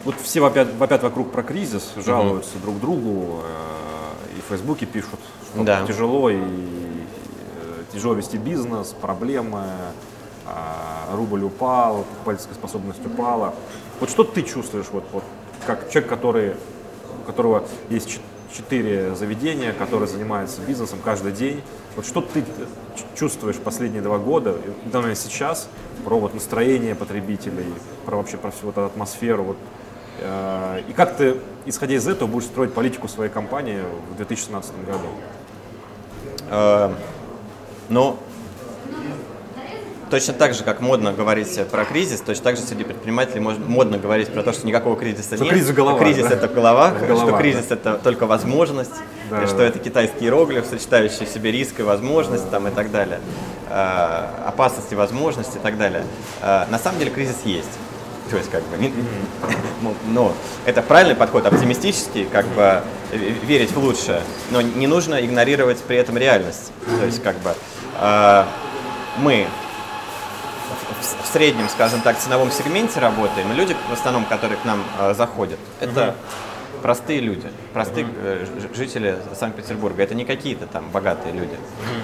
Вот 0.03 0.15
все 0.21 0.41
вопят, 0.41 0.67
вопят 0.77 1.01
вокруг 1.01 1.31
про 1.31 1.43
кризис, 1.43 1.93
жалуются 1.95 2.57
друг 2.61 2.81
другу, 2.81 3.39
э, 3.41 4.37
и 4.37 4.41
в 4.41 4.49
Фейсбуке 4.49 4.85
пишут, 4.85 5.21
что 5.53 5.63
Да. 5.63 5.87
тяжело 5.87 6.29
и 6.29 6.39
э, 7.95 7.97
тяжело 7.97 8.13
вести 8.13 8.37
бизнес, 8.37 8.89
проблемы, 8.89 9.63
а, 10.45 11.15
рубль 11.15 11.43
упал, 11.43 12.03
покупательская 12.03 12.55
способность 12.55 13.03
упала. 13.05 13.55
Вот 13.99 14.09
что 14.09 14.23
ты 14.23 14.43
чувствуешь, 14.43 14.87
вот, 14.91 15.03
вот 15.11 15.23
как 15.65 15.89
человек, 15.89 16.09
который, 16.09 16.55
у 17.23 17.25
которого 17.25 17.63
есть 17.89 18.09
чет- 18.09 18.21
четыре 18.55 19.15
заведения, 19.15 19.73
который 19.73 20.07
занимается 20.07 20.61
бизнесом 20.61 20.99
каждый 21.03 21.31
день. 21.31 21.61
Вот 21.95 22.05
что 22.05 22.21
ты 22.21 22.43
чувствуешь 23.15 23.57
последние 23.57 24.01
два 24.01 24.17
года, 24.17 24.55
наверное, 24.85 25.15
сейчас, 25.15 25.67
про 26.03 26.19
вот 26.19 26.33
настроение 26.33 26.93
потребителей, 26.93 27.73
про 28.05 28.17
вообще 28.17 28.37
про 28.37 28.51
всю 28.51 28.67
вот 28.67 28.73
эту 28.73 28.85
атмосферу, 28.85 29.43
вот, 29.43 29.57
э, 30.19 30.81
и 30.87 30.93
как 30.93 31.17
ты, 31.17 31.37
исходя 31.65 31.95
из 31.95 32.07
этого, 32.07 32.29
будешь 32.29 32.45
строить 32.45 32.73
политику 32.73 33.07
своей 33.07 33.31
компании 33.31 33.81
в 34.11 34.17
2017 34.17 34.73
году? 34.85 35.07
Ну, 37.89 38.17
точно 40.09 40.33
так 40.33 40.53
же, 40.53 40.63
как 40.63 40.81
модно 40.81 41.13
говорить 41.13 41.59
про 41.69 41.85
кризис, 41.85 42.21
точно 42.21 42.43
так 42.43 42.55
же 42.57 42.61
среди 42.63 42.83
предпринимателей 42.83 43.41
модно 43.41 43.97
говорить 43.97 44.29
про 44.29 44.43
то, 44.43 44.53
что 44.53 44.65
никакого 44.67 44.95
кризиса 44.95 45.35
Что 45.35 45.43
нет. 45.45 45.53
кризис 45.53 45.71
голова, 45.71 45.99
кризис 45.99 46.27
да? 46.27 46.35
это 46.35 46.47
голова, 46.47 46.91
Голова, 46.91 47.27
что 47.29 47.37
кризис 47.37 47.65
это 47.69 47.99
только 48.03 48.25
возможность, 48.25 48.93
Да. 49.29 49.47
что 49.47 49.61
это 49.63 49.79
китайский 49.79 50.25
иероглиф, 50.25 50.65
сочетающий 50.69 51.25
в 51.25 51.29
себе 51.29 51.51
риск 51.51 51.79
и 51.79 51.83
возможность 51.83 52.49
там, 52.49 52.67
и 52.67 52.71
так 52.71 52.91
далее. 52.91 53.19
Э, 53.69 54.27
опасность 54.47 54.91
и 54.91 54.95
возможность 54.95 55.55
и 55.55 55.59
так 55.59 55.77
далее. 55.77 56.03
Э, 56.41 56.65
на 56.69 56.77
самом 56.79 56.99
деле 56.99 57.11
кризис 57.11 57.37
есть. 57.43 57.71
То 58.29 58.37
есть, 58.37 58.49
как 58.49 58.63
бы, 58.63 58.77
ну, 60.07 60.31
это 60.65 60.81
правильный 60.81 61.15
подход, 61.15 61.45
оптимистический, 61.45 62.25
как 62.25 62.45
бы 62.47 62.81
верить 63.11 63.71
в 63.71 63.77
лучшее, 63.77 64.21
но 64.51 64.61
не 64.61 64.87
нужно 64.87 65.23
игнорировать 65.23 65.79
при 65.79 65.97
этом 65.97 66.17
реальность. 66.17 66.71
То 66.99 67.05
есть, 67.05 67.21
как 67.21 67.35
бы, 67.39 67.53
мы 69.17 69.47
в, 71.23 71.27
среднем, 71.31 71.69
скажем 71.69 72.01
так, 72.01 72.17
ценовом 72.17 72.51
сегменте 72.51 72.99
работаем, 72.99 73.51
и 73.51 73.55
люди, 73.55 73.75
в 73.89 73.93
основном, 73.93 74.25
которые 74.25 74.57
к 74.57 74.65
нам 74.65 74.83
э, 74.99 75.13
заходят, 75.13 75.59
это 75.79 76.15
простые 76.81 77.19
люди, 77.19 77.49
простые 77.73 78.05
ж- 78.05 78.75
жители 78.75 79.17
Санкт-Петербурга. 79.37 80.03
Это 80.03 80.13
не 80.15 80.25
какие-то 80.25 80.67
там 80.67 80.89
богатые 80.91 81.33
люди. 81.33 81.57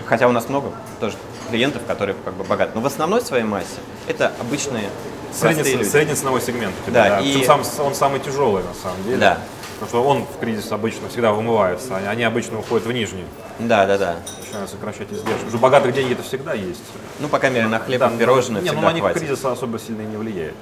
Хотя 0.05 0.27
у 0.27 0.31
нас 0.31 0.49
много 0.49 0.71
тоже 0.99 1.15
клиентов, 1.49 1.83
которые 1.87 2.15
как 2.25 2.33
бы 2.33 2.43
богаты. 2.43 2.71
Но 2.75 2.81
в 2.81 2.85
основной 2.85 3.21
своей 3.21 3.43
массе 3.43 3.79
это 4.07 4.31
обычные 4.39 4.89
Средний, 5.33 5.63
люди. 5.75 5.83
средний 5.87 6.15
ценовой 6.15 6.41
сегмент 6.41 6.73
Да, 6.87 7.09
да. 7.09 7.19
и- 7.21 7.43
сам- 7.45 7.63
он 7.79 7.95
самый 7.95 8.19
тяжелый 8.19 8.63
на 8.63 8.73
самом 8.73 9.03
деле. 9.03 9.17
Да. 9.17 9.37
Потому 9.81 9.89
что 10.03 10.03
он 10.07 10.25
в 10.27 10.39
кризис 10.39 10.71
обычно 10.71 11.09
всегда 11.09 11.31
вымывается, 11.33 11.95
они- 11.97 12.05
они 12.05 12.23
обычно 12.23 12.59
уходят 12.59 12.85
в 12.85 12.91
нижний, 12.91 13.25
Да, 13.57 13.87
да, 13.87 13.97
да. 13.97 14.15
начинают 14.39 14.69
сокращать 14.69 15.07
издержки. 15.11 15.31
Потому 15.31 15.47
что 15.49 15.57
у 15.57 15.59
богатых 15.59 15.91
деньги 15.95 16.13
это 16.13 16.21
всегда 16.21 16.53
есть. 16.53 16.83
Ну, 17.19 17.27
по 17.27 17.39
крайней 17.39 17.55
мере, 17.57 17.67
на 17.67 17.79
хлеб 17.79 17.99
Да, 17.99 18.11
и 18.13 18.17
пирожные 18.19 18.61
не, 18.61 18.69
ну 18.69 18.73
всегда 18.75 18.89
на 18.89 18.93
них 18.93 19.01
хватит. 19.03 19.19
кризис 19.19 19.43
особо 19.43 19.79
сильно 19.79 20.03
не 20.03 20.17
влияет. 20.17 20.53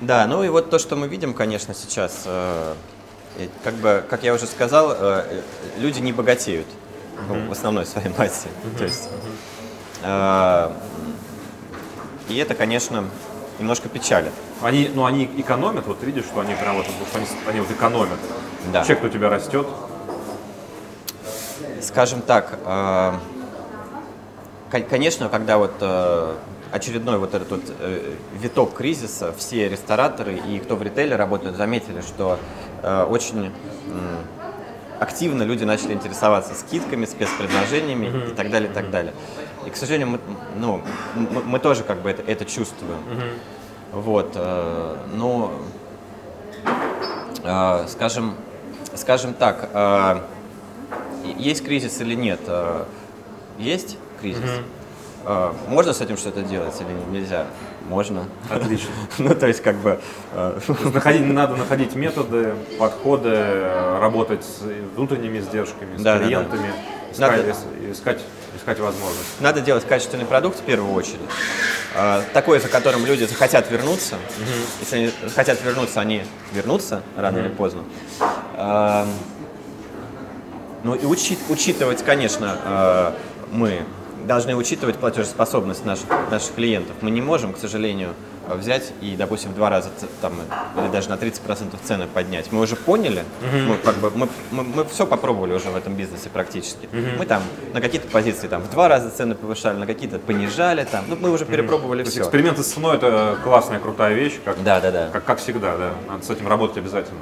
Да, 0.00 0.24
ну 0.28 0.44
и 0.44 0.48
вот 0.48 0.70
то, 0.70 0.78
что 0.78 0.94
мы 0.94 1.08
видим, 1.08 1.34
конечно, 1.34 1.74
сейчас, 1.74 2.22
э, 2.26 2.74
как 3.64 3.74
бы, 3.74 4.04
как 4.08 4.22
я 4.22 4.32
уже 4.34 4.46
сказал, 4.46 4.92
э, 4.92 4.94
э, 5.00 5.42
люди 5.78 5.98
не 5.98 6.12
богатеют 6.12 6.68
ну, 7.28 7.48
в 7.48 7.50
основной 7.52 7.84
своей 7.86 8.10
массе. 8.16 8.46
То 8.78 8.84
есть, 8.84 9.08
э, 10.04 10.70
и 12.28 12.36
это, 12.36 12.54
конечно, 12.54 13.04
немножко 13.58 13.88
печалит. 13.88 14.32
Они, 14.62 14.88
ну, 14.94 15.06
они 15.06 15.24
экономят, 15.38 15.88
вот 15.88 16.04
видишь, 16.04 16.24
что 16.26 16.38
они 16.40 16.54
прям 16.54 16.76
вот, 16.76 16.86
они, 17.14 17.26
они 17.48 17.60
вот 17.60 17.70
экономят. 17.72 18.18
Да. 18.72 18.84
Чек 18.84 19.02
у 19.04 19.08
тебя 19.08 19.28
растет. 19.28 19.66
Скажем 21.80 22.20
так, 22.22 22.58
э, 22.64 23.12
кон- 24.70 24.84
конечно, 24.84 25.28
когда 25.28 25.58
вот 25.58 25.72
э, 25.80 26.34
очередной 26.72 27.18
вот 27.18 27.34
этот 27.34 27.50
вот 27.50 27.62
э, 27.80 28.14
виток 28.34 28.74
кризиса, 28.74 29.32
все 29.36 29.68
рестораторы 29.68 30.36
и 30.36 30.58
кто 30.58 30.76
в 30.76 30.82
ритейле 30.82 31.16
работают, 31.16 31.56
заметили, 31.56 32.00
что 32.00 32.38
очень 32.82 33.52
активно 35.00 35.42
люди 35.42 35.64
начали 35.64 35.92
интересоваться 35.92 36.54
скидками, 36.54 37.04
спецпредложениями 37.04 38.28
и 38.30 38.34
так 38.34 38.50
далее, 38.50 38.70
и 38.70 38.72
так 38.72 38.90
далее. 38.90 39.12
И, 39.66 39.70
к 39.70 39.76
сожалению, 39.76 40.08
мы, 40.08 40.20
ну, 40.56 40.82
мы, 41.14 41.42
мы 41.42 41.58
тоже 41.58 41.82
как 41.84 42.00
бы 42.00 42.08
это, 42.10 42.22
это 42.22 42.44
чувствуем. 42.46 42.98
Вот, 43.92 44.32
э, 44.34 44.96
но, 45.14 45.52
э, 47.42 47.84
скажем, 47.88 48.34
скажем 48.94 49.34
так, 49.34 49.68
э, 49.72 50.20
есть 51.38 51.64
кризис 51.64 52.00
или 52.00 52.14
нет? 52.14 52.40
Э, 52.46 52.84
Есть 53.58 53.98
кризис. 54.20 54.42
Э, 55.24 55.52
Можно 55.68 55.92
с 55.92 56.00
этим 56.00 56.16
что-то 56.16 56.42
делать 56.42 56.74
или 56.80 57.18
нельзя? 57.18 57.46
Можно. 57.88 58.24
Отлично. 58.48 58.90
Ну, 59.18 59.34
то 59.34 59.46
есть, 59.46 59.60
как 59.62 59.76
бы, 59.76 60.00
Находить, 60.94 61.26
надо 61.26 61.56
находить 61.56 61.94
методы, 61.94 62.54
подходы, 62.78 63.64
работать 64.00 64.44
с 64.44 64.62
внутренними 64.96 65.38
издержками, 65.38 65.96
с 65.96 66.02
Да, 66.02 66.14
да, 66.14 66.20
да. 66.20 66.24
клиентами, 66.26 66.72
Надо- 67.18 67.54
искать, 67.90 68.20
искать 68.56 68.78
возможности. 68.78 69.30
надо 69.40 69.60
делать 69.60 69.84
качественный 69.86 70.24
продукт 70.24 70.58
в 70.58 70.62
первую 70.62 70.92
очередь. 70.94 71.20
Э, 71.94 72.22
Такой, 72.32 72.60
за 72.60 72.68
которым 72.68 73.04
люди 73.06 73.24
захотят 73.24 73.70
вернуться. 73.70 74.16
Если 74.80 74.96
они 74.96 75.10
захотят 75.24 75.62
вернуться, 75.64 76.00
они 76.00 76.22
вернутся 76.52 77.02
рано 77.16 77.38
или 77.38 77.48
поздно. 77.48 77.84
Э, 78.56 79.04
Ну 80.82 80.94
и 80.94 81.04
учит- 81.04 81.38
учитывать, 81.50 82.02
конечно, 82.02 82.56
э, 82.64 83.12
мы 83.52 83.82
должны 84.26 84.56
учитывать 84.56 84.96
платежеспособность 84.96 85.84
наших, 85.84 86.06
наших 86.30 86.54
клиентов. 86.54 86.96
Мы 87.02 87.10
не 87.10 87.20
можем, 87.20 87.52
к 87.52 87.58
сожалению, 87.58 88.14
взять 88.56 88.92
и, 89.00 89.16
допустим, 89.16 89.50
в 89.52 89.54
два 89.54 89.70
раза 89.70 89.90
там, 90.20 90.34
или 90.76 90.88
даже 90.88 91.08
на 91.08 91.14
30% 91.14 91.76
цены 91.84 92.06
поднять. 92.06 92.52
Мы 92.52 92.60
уже 92.60 92.76
поняли, 92.76 93.24
мы, 93.52 93.76
как 93.76 93.96
бы, 93.96 94.10
мы, 94.10 94.28
мы, 94.50 94.64
мы 94.64 94.84
все 94.84 95.06
попробовали 95.06 95.54
уже 95.54 95.70
в 95.70 95.76
этом 95.76 95.94
бизнесе 95.94 96.28
практически. 96.30 96.88
Мы 96.92 97.26
там 97.26 97.42
на 97.72 97.80
какие-то 97.80 98.08
позиции 98.08 98.48
там, 98.48 98.62
в 98.62 98.70
два 98.70 98.88
раза 98.88 99.10
цены 99.10 99.34
повышали, 99.34 99.76
на 99.76 99.86
какие-то 99.86 100.18
понижали. 100.18 100.84
Там. 100.84 101.04
Ну, 101.08 101.16
мы 101.16 101.30
уже 101.30 101.44
перепробовали 101.44 102.02
То 102.02 102.06
есть 102.08 102.16
все. 102.16 102.22
эксперименты 102.22 102.62
с 102.62 102.66
ценой 102.72 102.96
это 102.96 103.38
классная, 103.42 103.78
крутая 103.78 104.14
вещь, 104.14 104.38
как, 104.44 104.62
Да, 104.62 104.80
да, 104.80 104.90
да. 104.90 105.08
как, 105.12 105.24
как 105.24 105.38
всегда, 105.38 105.76
да. 105.76 105.92
Надо 106.08 106.24
с 106.24 106.30
этим 106.30 106.48
работать 106.48 106.78
обязательно. 106.78 107.20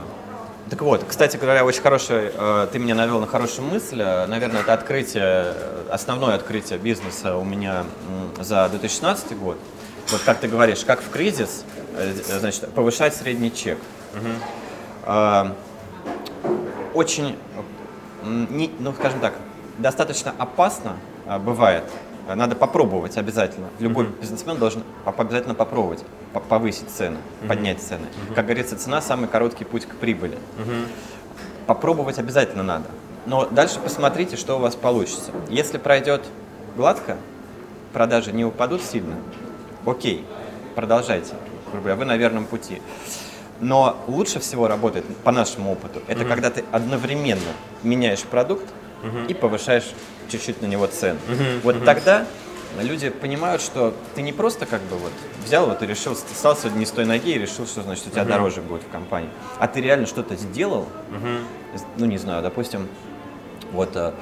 Так 0.70 0.82
вот, 0.82 1.02
кстати 1.08 1.38
говоря, 1.38 1.64
очень 1.64 1.80
хороший, 1.80 2.30
э, 2.34 2.68
ты 2.70 2.78
меня 2.78 2.94
навел 2.94 3.20
на 3.20 3.26
хорошую 3.26 3.66
мысль. 3.68 4.02
Э, 4.02 4.26
Наверное, 4.26 4.60
это 4.60 4.74
открытие, 4.74 5.22
э, 5.24 5.84
основное 5.90 6.34
открытие 6.34 6.78
бизнеса 6.78 7.36
у 7.36 7.44
меня 7.44 7.84
за 8.38 8.68
2016 8.68 9.32
год. 9.38 9.56
Вот 10.10 10.22
как 10.24 10.38
ты 10.38 10.48
говоришь, 10.48 10.84
как 10.84 11.00
в 11.02 11.10
кризис, 11.10 11.64
э, 11.96 12.12
значит, 12.38 12.68
повышать 12.72 13.14
средний 13.14 13.52
чек. 13.54 13.78
Э, 15.06 15.50
Очень, 16.94 17.36
не- 18.24 18.72
ну, 18.80 18.92
скажем 18.94 19.20
так, 19.20 19.34
достаточно 19.78 20.34
опасно 20.38 20.96
э, 21.26 21.38
бывает. 21.38 21.84
Надо 22.34 22.56
попробовать 22.56 23.16
обязательно. 23.16 23.68
Любой 23.78 24.06
бизнесмен 24.06 24.56
должен 24.58 24.82
обязательно 25.04 25.54
попробовать 25.54 26.02
по- 26.32 26.40
повысить 26.40 26.90
цены, 26.90 27.18
поднять 27.46 27.80
цены. 27.80 28.06
Как 28.34 28.44
говорится, 28.46 28.76
цена 28.76 29.00
самый 29.00 29.28
короткий 29.28 29.64
путь 29.64 29.86
к 29.86 29.94
прибыли. 29.96 30.38
Попробовать 31.66 32.18
обязательно 32.18 32.62
надо. 32.62 32.86
Но 33.26 33.46
дальше 33.46 33.78
посмотрите, 33.78 34.36
что 34.36 34.56
у 34.56 34.60
вас 34.60 34.74
получится. 34.74 35.30
Если 35.48 35.78
пройдет 35.78 36.22
гладко, 36.76 37.16
продажи 37.92 38.32
не 38.32 38.44
упадут 38.44 38.82
сильно, 38.82 39.14
окей. 39.86 40.24
продолжайте. 40.74 41.34
Говоря, 41.72 41.96
Вы 41.96 42.04
на 42.04 42.16
верном 42.16 42.46
пути. 42.46 42.80
Но 43.60 43.96
лучше 44.06 44.38
всего 44.38 44.68
работает, 44.68 45.04
по 45.24 45.32
нашему 45.32 45.72
опыту, 45.72 46.00
это 46.06 46.24
когда 46.24 46.50
ты 46.50 46.64
одновременно 46.70 47.52
меняешь 47.82 48.22
продукт 48.22 48.64
и 49.28 49.34
повышаешь 49.34 49.92
чуть-чуть 50.28 50.62
на 50.62 50.66
него 50.66 50.86
цену. 50.86 51.18
Вот 51.62 51.84
тогда 51.84 52.26
люди 52.80 53.10
понимают, 53.10 53.62
что 53.62 53.94
ты 54.14 54.22
не 54.22 54.32
просто 54.32 54.66
как 54.66 54.80
бы 54.82 54.96
вот 54.96 55.12
взял 55.44 55.66
вот 55.66 55.82
и 55.82 55.86
решил, 55.86 56.14
стал 56.14 56.56
сегодня 56.56 56.78
не 56.80 56.86
с 56.86 56.90
той 56.90 57.04
ноги 57.04 57.30
и 57.32 57.38
решил, 57.38 57.66
что 57.66 57.82
значит 57.82 58.06
у 58.06 58.10
тебя 58.10 58.24
дороже 58.24 58.60
будет 58.60 58.82
в 58.82 58.88
компании, 58.90 59.30
а 59.58 59.66
ты 59.66 59.80
реально 59.80 60.06
что-то 60.06 60.36
сделал, 60.36 60.86
ну 61.96 62.06
не 62.06 62.18
знаю, 62.18 62.42
допустим, 62.42 62.86
вот 63.72 63.90
э, 63.96 64.12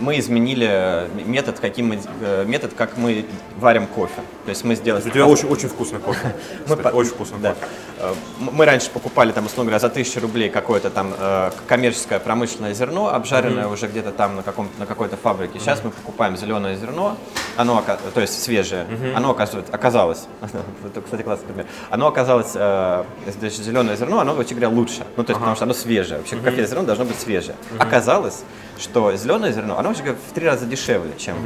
мы 0.00 0.18
изменили 0.18 1.08
метод, 1.24 1.58
каким 1.60 1.88
мы, 1.88 1.98
э, 2.20 2.44
метод, 2.46 2.72
как 2.76 2.96
мы 2.96 3.24
варим 3.58 3.86
кофе. 3.86 4.20
То 4.44 4.50
есть 4.50 4.64
мы 4.64 4.74
сделали... 4.74 5.02
У 5.06 5.10
тебя 5.10 5.26
очень, 5.26 5.48
очень 5.48 5.68
вкусный 5.68 5.98
кофе. 6.00 6.34
Мы 6.68 6.76
по- 6.76 6.88
Очень 6.88 7.10
вкусный 7.10 7.38
да. 7.40 7.50
кофе. 7.54 7.66
Э, 8.00 8.14
Мы 8.52 8.64
раньше 8.64 8.90
покупали, 8.90 9.32
там, 9.32 9.46
условно 9.46 9.70
говоря, 9.70 9.78
за 9.80 9.88
тысячу 9.88 10.20
рублей 10.20 10.50
какое-то 10.50 10.90
там 10.90 11.14
э, 11.18 11.50
коммерческое 11.66 12.18
промышленное 12.18 12.74
зерно, 12.74 13.08
обжаренное 13.14 13.68
уже 13.68 13.86
где-то 13.86 14.12
там 14.12 14.36
на, 14.36 14.42
каком 14.42 14.68
на 14.78 14.86
какой-то 14.86 15.16
фабрике. 15.16 15.58
Сейчас 15.58 15.82
мы 15.82 15.90
покупаем 15.90 16.36
зеленое 16.36 16.76
зерно, 16.76 17.16
оно, 17.56 17.82
то 18.14 18.20
есть 18.20 18.42
свежее, 18.42 18.86
оно 19.14 19.30
оказывается, 19.30 19.72
оказалось, 19.72 20.26
кстати, 21.04 21.22
классный 21.22 21.46
пример, 21.46 21.66
оно 21.90 22.06
оказалось, 22.06 22.52
э, 22.54 23.04
значит, 23.38 23.60
зеленое 23.60 23.96
зерно, 23.96 24.20
оно, 24.20 24.34
очень 24.34 24.56
говоря, 24.56 24.68
лучше. 24.68 25.04
Ну, 25.16 25.24
то 25.24 25.30
есть, 25.30 25.40
потому 25.40 25.56
что 25.56 25.64
оно 25.64 25.74
свежее. 25.74 26.18
Вообще, 26.18 26.36
кофе 26.36 26.66
зерно 26.66 26.82
должно 26.84 27.04
быть 27.04 27.18
свежее. 27.18 27.56
Оказалось, 27.78 28.44
что 28.78 29.14
зеленое 29.16 29.52
зерно, 29.52 29.78
оно, 29.78 29.88
вообще 29.88 30.02
говоря, 30.02 30.18
в 30.30 30.32
три 30.34 30.46
раза 30.46 30.66
дешевле, 30.66 31.12
чем 31.18 31.36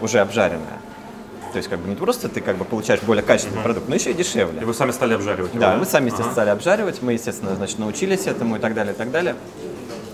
уже 0.00 0.18
обжаренное. 0.20 0.78
То 1.52 1.56
есть, 1.56 1.68
как 1.68 1.80
бы 1.80 1.88
не 1.88 1.96
просто 1.96 2.28
ты 2.28 2.40
как 2.40 2.56
бы 2.56 2.64
получаешь 2.64 3.00
более 3.02 3.24
качественный 3.24 3.62
продукт, 3.62 3.88
но 3.88 3.94
еще 3.96 4.10
и 4.10 4.14
дешевле. 4.14 4.60
И 4.62 4.64
вы 4.64 4.72
сами 4.72 4.92
стали 4.92 5.14
обжаривать 5.14 5.52
его, 5.52 5.60
Да, 5.60 5.76
мы 5.76 5.84
сами, 5.84 6.06
естественно, 6.06 6.32
стали 6.32 6.50
обжаривать, 6.50 7.02
мы, 7.02 7.14
естественно, 7.14 7.56
значит, 7.56 7.78
научились 7.80 8.26
этому 8.26 8.56
и 8.56 8.58
так 8.60 8.74
далее, 8.74 8.94
и 8.94 8.96
так 8.96 9.10
далее. 9.10 9.34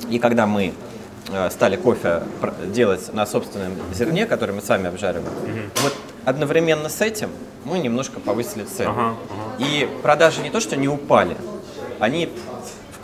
И 0.09 0.19
когда 0.19 0.47
мы 0.47 0.73
э, 1.31 1.51
стали 1.51 1.77
кофе 1.77 2.23
делать 2.69 3.13
на 3.13 3.27
собственном 3.27 3.73
зерне, 3.93 4.25
который 4.25 4.55
мы 4.55 4.63
сами 4.63 4.89
обжариваем, 4.89 5.29
вот 5.83 5.95
одновременно 6.25 6.89
с 6.89 7.03
этим 7.03 7.29
мы 7.65 7.79
немножко 7.81 8.19
повысили 8.21 8.65
цену. 8.65 8.91
Ага, 8.93 9.15
И 9.59 9.89
продажи 10.03 10.41
не 10.41 10.49
то, 10.51 10.61
что 10.61 10.77
не 10.77 10.89
упали, 10.89 11.37
они 11.99 12.31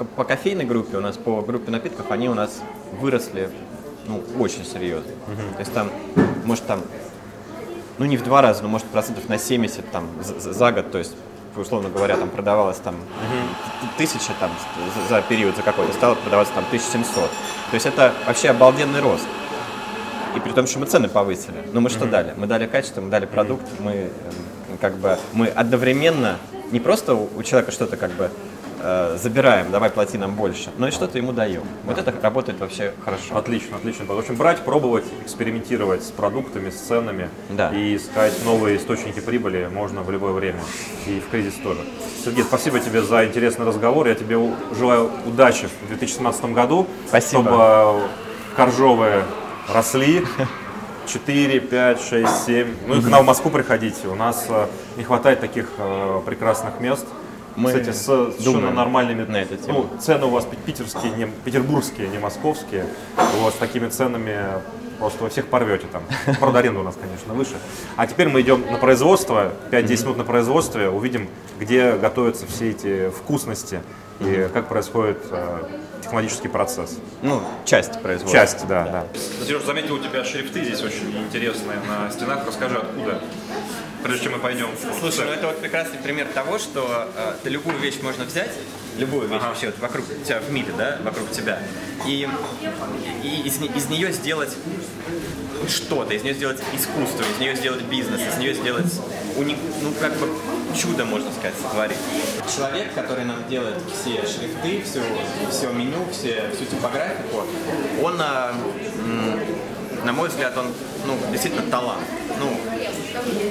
по 0.04 0.24
кофейной 0.24 0.64
группе 0.64 0.96
у 0.96 1.00
нас, 1.00 1.16
по 1.16 1.40
группе 1.42 1.70
напитков, 1.70 2.10
они 2.10 2.28
у 2.28 2.34
нас 2.34 2.60
выросли 3.00 3.50
ну, 4.06 4.22
очень 4.38 4.64
серьезно. 4.64 5.10
То 5.54 5.60
есть 5.60 5.72
там, 5.72 5.90
может, 6.44 6.66
там 6.66 6.82
ну 7.98 8.04
не 8.04 8.16
в 8.16 8.24
два 8.24 8.42
раза, 8.42 8.62
но 8.62 8.68
может 8.68 8.86
процентов 8.88 9.28
на 9.28 9.38
70 9.38 9.90
там 9.90 10.08
за, 10.22 10.52
за- 10.52 10.72
год, 10.72 10.90
то 10.90 10.98
есть 10.98 11.14
условно 11.54 11.90
говоря, 11.90 12.16
там 12.16 12.30
продавалось 12.30 12.78
там 12.78 12.96
т- 12.96 13.88
тысяча 13.98 14.32
там 14.40 14.50
за, 15.08 15.20
период 15.22 15.54
за 15.56 15.62
какой-то, 15.62 15.92
стало 15.92 16.14
продаваться 16.14 16.54
там 16.54 16.64
1700. 16.64 17.14
То 17.14 17.30
есть 17.74 17.86
это 17.86 18.12
вообще 18.26 18.48
обалденный 18.50 19.00
рост. 19.00 19.26
И 20.34 20.40
при 20.40 20.50
том, 20.52 20.66
что 20.66 20.78
мы 20.78 20.86
цены 20.86 21.08
повысили. 21.08 21.62
Но 21.72 21.82
мы 21.82 21.90
что 21.90 22.06
дали? 22.06 22.32
Мы 22.36 22.46
дали 22.46 22.66
качество, 22.66 23.02
мы 23.02 23.10
дали 23.10 23.26
продукт, 23.26 23.66
мы 23.80 23.92
эм, 23.92 24.78
как 24.80 24.94
бы 24.94 25.18
мы 25.34 25.48
одновременно 25.48 26.38
не 26.70 26.80
просто 26.80 27.14
у 27.14 27.42
человека 27.42 27.70
что-то 27.70 27.98
как 27.98 28.12
бы 28.12 28.30
э, 28.82 29.16
забираем, 29.22 29.70
давай 29.70 29.90
плати 29.90 30.18
нам 30.18 30.34
больше, 30.34 30.70
но 30.78 30.88
и 30.88 30.90
что-то 30.90 31.18
ему 31.18 31.32
даем. 31.32 31.62
Вот 31.84 31.98
это 31.98 32.12
работает 32.20 32.60
вообще 32.60 32.92
хорошо. 33.04 33.36
Отлично, 33.36 33.76
отлично. 33.76 34.04
В 34.04 34.18
общем, 34.18 34.36
брать, 34.36 34.58
пробовать, 34.64 35.04
экспериментировать 35.24 36.02
с 36.02 36.10
продуктами, 36.10 36.70
с 36.70 36.74
ценами 36.80 37.28
Да. 37.50 37.70
и 37.70 37.96
искать 37.96 38.32
новые 38.44 38.76
источники 38.76 39.20
прибыли 39.20 39.68
можно 39.72 40.02
в 40.02 40.10
любое 40.10 40.32
время. 40.32 40.60
И 41.06 41.20
в 41.20 41.30
кризис 41.30 41.54
тоже. 41.62 41.80
Сергей, 42.24 42.44
спасибо 42.44 42.80
тебе 42.80 43.02
за 43.02 43.24
интересный 43.24 43.66
разговор. 43.66 44.06
Я 44.06 44.14
тебе 44.14 44.38
желаю 44.76 45.10
удачи 45.26 45.68
в 45.84 45.88
2017 45.88 46.44
году. 46.46 46.86
Спасибо. 47.08 47.42
Чтобы 47.42 47.56
э, 47.62 48.00
коржовые 48.56 49.24
росли. 49.68 50.24
4, 51.06 51.60
5, 51.60 52.00
6, 52.00 52.44
7. 52.46 52.74
Ну 52.86 52.94
и 52.94 53.00
к 53.02 53.08
нам 53.08 53.24
в 53.24 53.26
Москву 53.26 53.50
приходите. 53.50 54.06
У 54.08 54.14
нас 54.14 54.46
э, 54.48 54.66
не 54.96 55.04
хватает 55.04 55.40
таких 55.40 55.68
э, 55.78 56.20
прекрасных 56.24 56.80
мест. 56.80 57.06
Мы 57.56 57.70
Кстати, 57.72 57.90
с 57.90 58.02
совершенно 58.04 58.44
думаем 58.44 58.74
нормальными 58.74 59.24
на 59.24 59.42
эту 59.42 59.56
тему. 59.56 59.88
ну, 59.92 60.00
цены 60.00 60.26
у 60.26 60.30
вас 60.30 60.44
пи- 60.44 60.56
питерские, 60.56 61.12
не, 61.12 61.26
петербургские, 61.44 62.08
не 62.08 62.18
московские. 62.18 62.86
Вот 63.40 63.54
с 63.54 63.56
такими 63.56 63.88
ценами 63.88 64.38
просто 64.98 65.24
вы 65.24 65.30
всех 65.30 65.48
порвете 65.48 65.86
там. 65.92 66.02
Правда, 66.38 66.60
аренда 66.60 66.80
у 66.80 66.84
нас, 66.84 66.96
конечно, 67.00 67.34
выше. 67.34 67.54
А 67.96 68.06
теперь 68.06 68.28
мы 68.28 68.40
идем 68.40 68.64
на 68.70 68.78
производство, 68.78 69.52
5-10 69.70 70.02
минут 70.02 70.16
на 70.18 70.24
производстве, 70.24 70.88
увидим, 70.88 71.28
где 71.58 71.92
готовятся 71.96 72.46
все 72.46 72.70
эти 72.70 73.10
вкусности 73.10 73.82
и 74.20 74.48
как 74.52 74.68
происходит 74.68 75.18
э, 75.30 75.58
технологический 76.02 76.48
процесс. 76.48 76.98
Ну, 77.22 77.42
часть 77.64 78.00
производства. 78.02 78.38
Часть, 78.38 78.66
да, 78.68 78.84
да. 78.84 79.06
Сереж, 79.44 79.62
заметил, 79.64 79.94
у 79.94 79.98
тебя 79.98 80.24
шрифты 80.24 80.62
здесь 80.64 80.82
очень 80.82 81.16
интересные 81.18 81.78
на 81.88 82.08
стенах. 82.10 82.46
Расскажи, 82.46 82.76
откуда? 82.76 83.20
Прежде 84.02 84.24
чем 84.24 84.32
мы 84.32 84.38
пойдем. 84.38 84.68
Слушай, 84.98 85.26
ну 85.26 85.32
это 85.32 85.46
вот 85.46 85.60
прекрасный 85.60 85.98
пример 85.98 86.26
того, 86.34 86.58
что 86.58 87.08
э, 87.16 87.48
любую 87.48 87.78
вещь 87.78 88.00
можно 88.02 88.24
взять, 88.24 88.50
любую 88.98 89.28
вещь 89.28 89.40
вообще 89.40 89.66
вот 89.66 89.78
вокруг 89.78 90.04
тебя 90.24 90.40
в 90.40 90.50
мире, 90.50 90.72
да, 90.76 90.98
вокруг 91.02 91.30
тебя, 91.30 91.60
и, 92.06 92.28
и 93.22 93.42
из, 93.46 93.60
из 93.60 93.88
нее 93.88 94.12
сделать 94.12 94.56
что-то, 95.68 96.14
из 96.14 96.22
нее 96.24 96.34
сделать 96.34 96.60
искусство, 96.72 97.22
из 97.22 97.38
нее 97.40 97.54
сделать 97.54 97.82
бизнес, 97.82 98.20
из 98.20 98.38
нее 98.38 98.54
сделать 98.54 98.92
уни- 99.36 99.58
ну 99.82 99.92
как 100.00 100.16
бы 100.16 100.28
чудо, 100.76 101.04
можно 101.04 101.30
сказать, 101.32 101.54
сотворить. 101.60 101.96
Человек, 102.54 102.92
который 102.94 103.24
нам 103.24 103.48
делает 103.48 103.78
все 103.92 104.26
шрифты, 104.26 104.82
все, 104.82 105.02
все 105.50 105.72
меню, 105.72 106.06
все, 106.10 106.50
всю 106.54 106.64
типографику, 106.64 107.44
он, 108.02 108.16
а, 108.20 108.52
на 110.04 110.12
мой 110.12 110.28
взгляд, 110.28 110.56
он 110.58 110.66
ну, 111.06 111.16
действительно 111.30 111.70
талант. 111.70 112.02
Ну, 112.38 112.58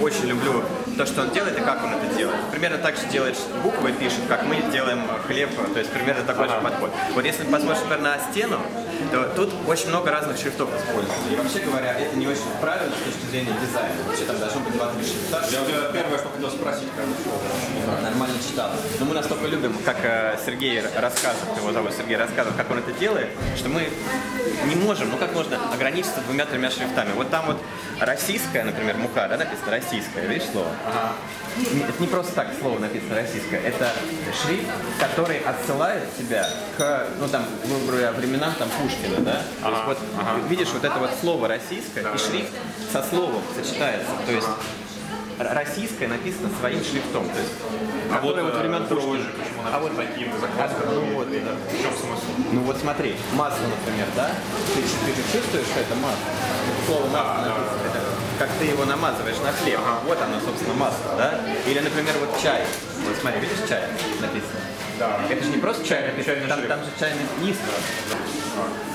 очень 0.01 0.25
люблю 0.27 0.63
то, 0.97 1.05
что 1.05 1.21
он 1.21 1.31
делает 1.31 1.57
и 1.57 1.61
как 1.61 1.83
он 1.83 1.93
это 1.93 2.15
делает. 2.15 2.39
Примерно 2.51 2.77
так 2.77 2.95
же 2.95 3.05
делает 3.07 3.37
буквы, 3.63 3.91
пишет, 3.93 4.21
как 4.27 4.45
мы 4.45 4.55
делаем 4.71 5.01
хлеб, 5.27 5.49
то 5.73 5.79
есть 5.79 5.91
примерно 5.91 6.23
такой 6.23 6.47
же 6.47 6.55
подход. 6.61 6.91
Вот 7.13 7.25
если 7.25 7.43
посмотришь, 7.43 7.81
например, 7.83 8.01
на 8.01 8.17
стену, 8.31 8.59
то 9.11 9.29
тут 9.35 9.53
очень 9.67 9.89
много 9.89 10.09
разных 10.11 10.37
шрифтов 10.37 10.69
используется. 10.75 11.29
И 11.31 11.35
вообще 11.35 11.59
говоря, 11.59 11.93
это 11.99 12.15
не 12.15 12.27
очень 12.27 12.49
правильно 12.61 12.93
с 12.95 13.03
точки 13.05 13.29
зрения 13.29 13.53
дизайна. 13.61 13.95
Вообще 14.07 14.23
там 14.25 14.39
должно 14.39 14.61
быть 14.61 14.73
два-три 14.73 15.03
шрифта. 15.03 15.43
Я 15.51 15.61
у 15.61 15.65
тебя 15.65 15.81
первое, 15.93 16.17
что 16.17 16.29
хотел 16.29 16.49
спросить, 16.49 16.87
Нормально 18.01 18.35
читал. 18.47 18.69
Но 18.99 19.05
мы 19.05 19.13
настолько 19.13 19.45
любим, 19.47 19.75
как 19.85 19.97
э, 20.03 20.37
Сергей 20.45 20.81
рассказывает, 20.81 21.57
его 21.57 21.71
зовут 21.71 21.93
Сергей, 21.93 22.17
рассказывает, 22.17 22.55
как 22.57 22.69
он 22.71 22.79
это 22.79 22.91
делает, 22.93 23.29
что 23.57 23.69
мы 23.69 23.89
не 24.67 24.75
можем, 24.75 25.09
ну 25.09 25.17
как 25.17 25.33
можно 25.33 25.57
ограничиться 25.73 26.21
двумя-тремя 26.21 26.69
шрифтами. 26.71 27.11
Вот 27.15 27.29
там 27.29 27.45
вот 27.47 27.57
российская, 27.99 28.63
например, 28.63 28.97
мука, 28.97 29.27
да, 29.27 29.37
написано 29.37 29.71
российская, 29.71 30.25
видишь 30.27 30.47
слово? 30.51 30.67
Не- 31.57 31.81
Это 31.83 31.93
не 31.99 32.07
просто 32.07 32.33
так 32.33 32.47
слово 32.59 32.79
написано 32.79 33.15
российское, 33.15 33.57
это 33.59 33.89
шрифт, 34.41 34.65
который 34.99 35.39
отсылает 35.39 36.03
тебя 36.17 36.47
к, 36.77 37.07
ну 37.19 37.27
там, 37.27 37.45
грубо 37.65 37.85
говоря, 37.87 38.11
временам 38.13 38.53
там 38.57 38.69
Пушкина, 38.81 39.00
да? 39.19 39.41
То 39.61 39.69
есть 39.69 39.83
вот 39.85 39.97
видишь 40.49 40.69
вот 40.73 40.83
это 40.83 40.99
вот 40.99 41.11
слово 41.19 41.47
российское, 41.47 42.01
и 42.01 42.17
шрифт 42.17 42.51
со 42.91 43.03
словом 43.03 43.41
сочетается. 43.55 44.11
То 44.25 44.31
есть 44.31 44.47
российское 45.39 46.07
написано 46.07 46.49
своим 46.59 46.83
шрифтом. 46.83 47.27
То 47.29 47.39
есть, 47.39 47.53
А 48.11 48.19
вот, 48.19 48.35
который 48.35 48.43
вот 48.43 48.55
э, 48.55 48.59
времен 48.59 48.85
Пушкина. 48.85 49.25
почему 49.37 49.61
А 49.71 49.79
вот 49.79 49.95
таким, 49.95 50.29
а, 50.35 50.39
закваска 50.39 50.85
ну 50.85 51.01
вот, 51.15 51.31
да. 51.31 51.55
В 51.67 51.81
чем 51.81 51.91
смысл? 51.91 52.29
Ну 52.51 52.61
вот 52.61 52.77
смотри, 52.77 53.15
масло, 53.33 53.65
например, 53.65 54.07
да? 54.15 54.31
Ты, 54.75 54.81
ты 54.81 55.11
же 55.15 55.23
чувствуешь, 55.31 55.65
что 55.65 55.79
это 55.79 55.95
масло? 55.95 56.29
Слово 56.85 57.07
масло 57.07 57.41
написано. 57.41 57.81
Это 57.89 57.99
как 58.39 58.49
ты 58.59 58.65
его 58.65 58.85
намазываешь 58.85 59.37
на 59.43 59.51
хлеб. 59.51 59.79
Вот 60.05 60.21
оно, 60.21 60.39
собственно, 60.39 60.73
масло, 60.73 61.15
да? 61.17 61.39
Или, 61.67 61.79
например, 61.79 62.15
вот 62.19 62.41
чай. 62.41 62.63
Вот 63.05 63.15
смотри, 63.19 63.39
видишь 63.41 63.67
чай 63.67 63.83
написано? 64.19 64.59
Да. 64.99 65.19
Это 65.29 65.43
же 65.43 65.49
не 65.49 65.57
просто 65.57 65.85
чай, 65.87 66.07
написано, 66.07 66.35
Чайный 66.35 66.47
там, 66.47 66.59
шрифт. 66.59 66.69
там 66.69 66.79
же 66.83 66.91
чайный. 66.99 67.25
Вот 68.57 68.90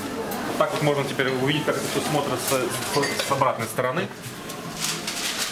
так 0.58 0.72
вот 0.72 0.82
можно 0.82 1.04
теперь 1.04 1.28
увидеть, 1.28 1.64
как 1.64 1.76
это 1.76 1.86
все 1.88 2.00
смотрится 2.00 2.60
с, 2.60 3.28
с 3.28 3.30
обратной 3.30 3.66
стороны. 3.66 4.08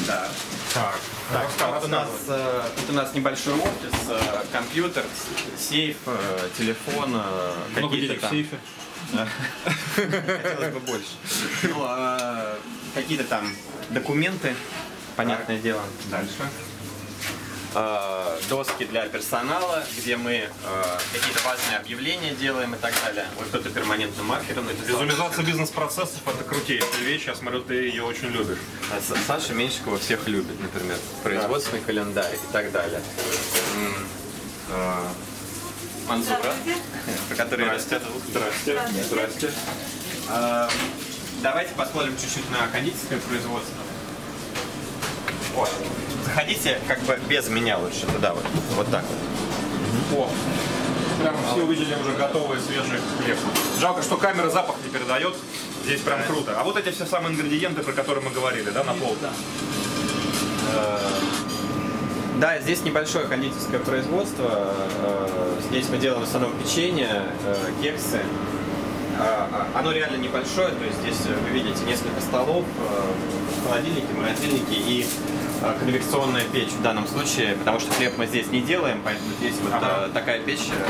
Да. 0.06 0.28
Так, 0.72 0.98
Так, 1.32 1.74
тут 1.74 1.84
у 1.84 1.88
нас, 1.88 2.08
э, 2.26 2.62
тут 2.76 2.90
у 2.90 2.92
нас 2.94 3.14
небольшой 3.14 3.54
офис, 3.54 4.08
э, 4.08 4.44
компьютер, 4.52 5.04
сейф, 5.56 5.96
э, 6.06 6.48
телефон, 6.58 7.22
Много 7.76 7.96
денег 7.96 8.18
в 8.18 8.20
там... 8.22 8.30
сейфе. 8.30 8.58
Хотелось 9.94 10.72
бы 10.74 10.80
больше. 10.80 11.10
Ну, 11.62 11.76
а, 11.82 12.56
какие-то 12.94 13.24
там 13.24 13.54
документы, 13.90 14.56
понятное 15.14 15.58
дело. 15.58 15.82
Дальше. 16.10 16.32
Э, 17.74 18.38
доски 18.48 18.84
для 18.84 19.06
персонала, 19.06 19.84
где 19.96 20.16
мы 20.16 20.32
э, 20.32 20.48
какие-то 21.12 21.42
важные 21.44 21.78
объявления 21.78 22.32
делаем 22.34 22.74
и 22.74 22.78
так 22.78 22.94
далее. 23.04 23.26
Вот 23.37 23.48
кто-то 23.48 23.70
перманентным 23.70 24.26
маркером. 24.26 24.66
написал. 24.66 24.87
Визуализация 24.87 25.44
бизнес-процессов– 25.44 26.20
это 26.26 26.44
крутейшая 26.44 27.02
вещь. 27.02 27.24
Я 27.26 27.34
смотрю, 27.34 27.62
ты 27.62 27.74
ее 27.74 28.04
очень 28.04 28.28
любишь. 28.28 28.58
А 28.90 29.00
Саша 29.26 29.54
Меньшикова 29.54 29.98
всех 29.98 30.26
любит, 30.28 30.60
например, 30.60 30.96
производственный 31.22 31.82
календарь 31.82 32.34
и 32.34 32.52
так 32.52 32.70
далее. 32.72 33.00
Манзура, 36.08 36.54
про 37.28 37.37
который 37.37 37.68
растет. 37.68 38.02
Здрасте. 38.30 38.78
Здрасте. 39.08 39.52
Э, 40.28 40.68
Давайте 41.44 41.74
посмотрим 41.74 42.16
чуть-чуть 42.16 42.50
на 42.50 42.66
кондитерское 42.68 43.18
производство. 43.18 43.76
Вот. 45.54 45.70
Заходите 46.24 46.78
как 46.88 47.00
бы 47.02 47.18
без 47.28 47.48
меня 47.48 47.78
лучше 47.78 48.06
туда 48.06 48.34
вот. 48.34 48.44
Вот 48.76 48.90
так 48.90 49.04
вот. 50.10 50.26
О, 50.26 50.30
прям 51.22 51.34
все 51.52 51.62
увидели 51.64 51.94
уже 51.94 52.12
готовый 52.16 52.58
свежий 52.60 52.98
хлеб. 53.18 53.38
Жалко, 53.78 54.02
что 54.02 54.16
камера 54.16 54.48
запах 54.50 54.76
не 54.84 54.90
передает. 54.90 55.34
Здесь 55.84 56.00
прям 56.00 56.22
круто. 56.26 56.54
А 56.58 56.64
вот 56.64 56.76
эти 56.76 56.90
все 56.90 57.04
самые 57.06 57.34
ингредиенты, 57.34 57.82
про 57.82 57.92
которые 57.92 58.24
мы 58.24 58.30
говорили, 58.30 58.70
да, 58.70 58.84
на 58.84 58.94
полке? 58.94 59.26
Да, 62.40 62.58
здесь 62.58 62.82
небольшое 62.82 63.26
кондитерское 63.26 63.78
производство. 63.78 64.74
Э, 65.02 65.60
Здесь 65.70 65.88
мы 65.88 65.98
делаем 65.98 66.20
в 66.20 66.24
основном 66.24 66.52
печенье, 66.58 67.22
э, 67.46 67.56
кексы. 67.80 68.20
А, 69.18 69.48
а, 69.74 69.78
Оно 69.78 69.92
реально 69.92 70.16
небольшое, 70.16 70.70
то 70.70 70.84
есть 70.84 70.98
здесь 71.00 71.26
э, 71.28 71.34
вы 71.44 71.50
видите 71.50 71.84
несколько 71.84 72.20
столов, 72.20 72.64
э, 72.64 73.64
холодильники, 73.66 74.06
морозильники 74.12 74.72
и 74.72 75.02
э, 75.02 75.06
конвекционная 75.72 76.44
печь 76.44 76.70
в 76.70 76.83
данном 76.83 77.07
случае, 77.07 77.55
потому 77.57 77.81
что 77.81 77.92
хлеб 77.92 78.14
мы 78.18 78.27
здесь 78.27 78.48
не 78.48 78.61
делаем, 78.61 79.00
поэтому 79.05 79.31
здесь 79.38 79.55
вот 79.62 79.72
Ага. 79.72 80.07
э, 80.07 80.11
такая 80.12 80.40
печь, 80.40 80.68
э, 80.70 80.85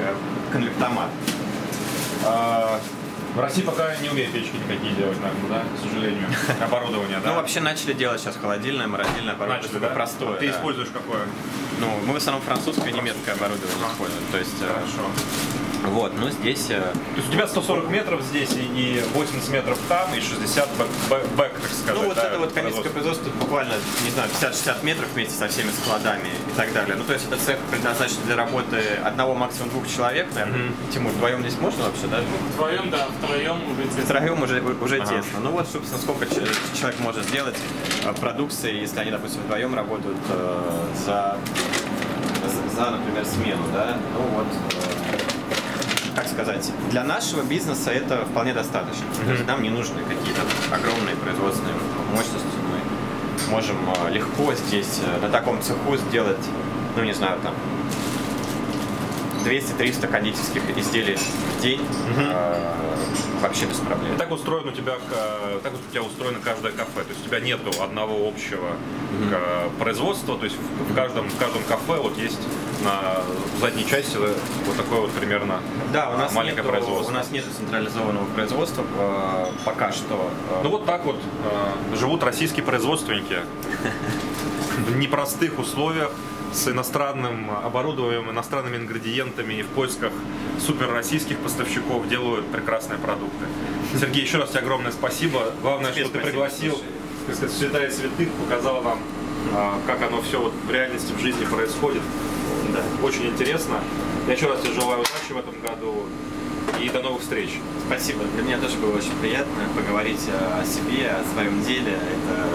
э, 0.00 0.14
конвектомат. 0.52 1.08
В 3.34 3.40
России 3.40 3.62
пока 3.62 3.96
не 3.96 4.10
умеют 4.10 4.32
печки 4.32 4.54
никакие 4.56 4.94
делать, 4.94 5.16
наверное, 5.22 5.48
да, 5.48 5.62
к 5.64 5.88
сожалению. 5.88 6.28
Оборудование, 6.60 7.18
да? 7.24 7.30
Ну, 7.30 7.36
вообще 7.36 7.60
начали 7.60 7.94
делать 7.94 8.20
сейчас 8.20 8.36
холодильное, 8.36 8.86
морозильное 8.86 9.32
оборудование, 9.32 9.62
Начали, 9.68 9.80
да? 9.80 9.88
простое. 9.88 10.34
А 10.36 10.38
ты 10.38 10.48
да. 10.48 10.52
используешь 10.52 10.90
какое? 10.92 11.22
Ну, 11.80 11.88
мы 12.06 12.12
в 12.12 12.16
основном 12.16 12.42
французское 12.42 12.90
и 12.90 12.92
немецкое 12.92 13.34
оборудование 13.34 13.88
используем. 13.90 14.22
То 14.30 14.38
есть, 14.38 14.60
э, 14.60 14.66
Хорошо. 14.66 15.08
Вот, 15.90 16.12
ну 16.16 16.30
здесь 16.30 16.66
э, 16.70 16.80
То 16.80 17.16
есть 17.16 17.28
у 17.28 17.32
тебя 17.32 17.46
140 17.48 17.88
метров 17.90 18.22
здесь 18.22 18.52
и 18.52 18.62
и 18.62 19.02
80 19.14 19.48
метров 19.50 19.78
там, 19.88 20.14
и 20.14 20.20
60 20.20 20.68
back, 20.78 20.86
back- 21.10 21.36
back, 21.36 21.52
так 21.60 21.70
сказать. 21.72 21.94
Ну 22.00 22.06
вот 22.06 22.14
да, 22.16 22.22
это 22.28 22.38
вот 22.38 22.52
кондитерское 22.52 22.92
производство. 22.92 23.24
тут 23.26 23.34
буквально, 23.34 23.74
не 24.04 24.10
знаю, 24.10 24.28
50-60 24.40 24.84
метров 24.84 25.08
вместе 25.14 25.34
со 25.34 25.48
всеми 25.48 25.70
складами 25.70 26.28
и 26.28 26.56
так 26.56 26.72
далее. 26.72 26.94
Ну 26.96 27.04
то 27.04 27.12
есть 27.12 27.26
это 27.26 27.36
цех 27.44 27.58
предназначен 27.70 28.16
для 28.26 28.36
работы 28.36 28.76
одного, 29.04 29.34
максимум 29.34 29.70
двух 29.70 29.88
человек, 29.88 30.28
наверное. 30.34 30.70
Тимур, 30.92 31.12
вдвоем 31.12 31.40
здесь 31.40 31.58
можно 31.60 31.84
вообще, 31.84 32.06
да? 32.06 32.20
Вдвоем, 32.54 32.90
да, 32.90 33.06
втроем 33.20 33.56
уже 33.72 33.84
тесно. 33.88 34.02
Втроем 34.04 34.42
уже, 34.42 34.62
уже 34.80 35.00
тесно. 35.00 35.40
Ну 35.40 35.50
вот, 35.50 35.68
собственно, 35.68 36.00
сколько 36.00 36.26
человек 36.26 36.98
может 37.00 37.24
сделать 37.24 37.56
э, 38.04 38.12
продукции, 38.20 38.74
если 38.80 39.00
они, 39.00 39.10
допустим, 39.10 39.42
вдвоем 39.42 39.74
работают 39.74 40.18
э, 40.28 40.62
за, 41.04 41.38
за, 42.46 42.76
за, 42.76 42.90
например, 42.90 43.24
смену, 43.26 43.62
да? 43.72 43.96
Ну 44.14 44.20
вот, 44.36 44.46
э, 44.46 45.31
как 46.14 46.28
сказать, 46.28 46.70
для 46.90 47.04
нашего 47.04 47.42
бизнеса 47.42 47.90
это 47.90 48.24
вполне 48.26 48.52
достаточно. 48.52 49.04
То 49.24 49.32
есть 49.32 49.46
нам 49.46 49.62
не 49.62 49.70
нужны 49.70 50.00
какие-то 50.02 50.42
огромные 50.70 51.16
производственные 51.16 51.74
мощности. 52.12 52.46
Мы 52.70 53.50
можем 53.50 53.76
э, 54.06 54.10
легко 54.10 54.54
здесь 54.54 55.00
э, 55.04 55.20
на 55.20 55.28
таком 55.28 55.60
цеху 55.62 55.96
сделать, 55.96 56.44
ну 56.96 57.04
не 57.04 57.14
знаю, 57.14 57.40
там 57.42 57.54
200-300 59.44 60.06
кондитерских 60.08 60.62
изделий 60.76 61.16
в 61.16 61.60
день 61.62 61.80
э, 62.16 62.74
вообще 63.40 63.66
без 63.66 63.76
проблем. 63.78 64.14
И 64.14 64.18
так 64.18 64.30
устроено 64.30 64.70
у 64.70 64.74
тебя, 64.74 64.94
э, 65.10 65.60
так 65.62 65.72
у 65.74 65.92
тебя 65.92 66.02
устроено 66.02 66.38
каждое 66.42 66.72
кафе. 66.72 67.02
То 67.02 67.08
есть 67.10 67.24
у 67.24 67.28
тебя 67.28 67.40
нету 67.40 67.70
одного 67.82 68.28
общего 68.28 68.68
э, 69.32 69.68
производства. 69.78 70.36
То 70.38 70.44
есть 70.44 70.56
в 70.88 70.94
каждом, 70.94 71.28
в 71.28 71.36
каждом 71.36 71.62
кафе 71.64 71.96
вот 72.00 72.16
есть 72.18 72.38
на 72.84 73.22
задней 73.60 73.86
части 73.86 74.16
вот 74.16 74.76
такое 74.76 75.00
вот 75.02 75.10
примерно 75.12 75.60
Да, 75.92 76.10
у 76.10 76.16
нас, 76.18 76.32
маленькое 76.34 76.62
нету, 76.64 76.68
производство. 76.76 77.12
у 77.12 77.14
нас 77.14 77.30
нет 77.30 77.44
централизованного 77.56 78.24
производства 78.34 78.84
э, 78.98 79.46
пока 79.64 79.92
что. 79.92 80.30
Ну 80.62 80.70
вот 80.70 80.86
так 80.86 81.04
вот 81.04 81.16
э, 81.16 81.96
живут 81.96 82.22
российские 82.22 82.64
производственники 82.64 83.38
в 84.88 84.96
непростых 84.96 85.58
условиях 85.58 86.12
с 86.52 86.68
иностранным 86.68 87.50
оборудованием, 87.50 88.30
иностранными 88.30 88.76
ингредиентами 88.76 89.54
и 89.54 89.62
в 89.62 89.68
поисках 89.68 90.12
супер 90.64 90.90
российских 90.92 91.38
поставщиков 91.38 92.08
делают 92.08 92.46
прекрасные 92.52 92.98
продукты. 92.98 93.46
Сергей, 93.98 94.22
еще 94.22 94.38
раз 94.38 94.50
тебе 94.50 94.60
огромное 94.60 94.92
спасибо. 94.92 95.52
Главное, 95.62 95.92
Тебе 95.92 96.04
что 96.04 96.12
ты 96.12 96.18
спасибо, 96.20 96.30
пригласил, 96.30 96.72
слушай. 96.72 96.86
так 97.26 97.36
сказать, 97.36 97.56
святая 97.56 97.90
святых, 97.90 98.28
показал 98.32 98.82
нам, 98.82 98.98
а, 99.54 99.78
как 99.86 100.02
оно 100.02 100.20
все 100.22 100.40
вот 100.40 100.52
в 100.66 100.70
реальности, 100.70 101.12
в 101.12 101.20
жизни 101.20 101.44
происходит. 101.46 102.02
да. 102.72 103.06
Очень 103.06 103.28
интересно. 103.28 103.80
Я 104.26 104.34
еще 104.34 104.46
раз 104.48 104.60
тебе 104.60 104.74
желаю 104.74 105.00
удачи 105.00 105.32
в 105.32 105.38
этом 105.38 105.54
году 105.60 106.06
и 106.80 106.88
до 106.88 107.00
новых 107.02 107.22
встреч. 107.22 107.50
Спасибо. 107.86 108.24
Для 108.34 108.42
меня 108.44 108.58
тоже 108.58 108.76
было 108.76 108.96
очень 108.96 109.12
приятно 109.20 109.64
поговорить 109.74 110.20
о 110.28 110.64
себе, 110.64 111.08
о 111.10 111.24
своем 111.34 111.62
деле. 111.64 111.92
Это 111.92 112.46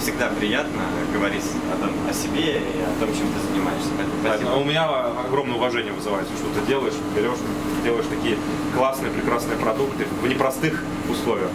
всегда 0.00 0.28
приятно 0.28 0.82
говорить 1.12 1.44
о, 1.72 1.80
том, 1.80 1.90
о 2.08 2.12
себе 2.12 2.58
и 2.58 2.80
о 2.82 3.00
том, 3.00 3.08
чем 3.14 3.26
ты 3.32 3.40
занимаешься. 3.48 3.88
Спасибо. 4.22 4.50
Но 4.50 4.60
у 4.60 4.64
меня 4.64 4.88
огромное 5.26 5.56
уважение 5.56 5.92
вызывает, 5.92 6.26
что 6.26 6.60
ты 6.60 6.66
делаешь, 6.66 6.94
берешь, 7.16 7.38
делаешь 7.82 8.06
такие 8.08 8.36
классные, 8.76 9.10
прекрасные 9.10 9.58
продукты 9.58 10.06
в 10.22 10.26
непростых 10.26 10.82
условиях. 11.10 11.50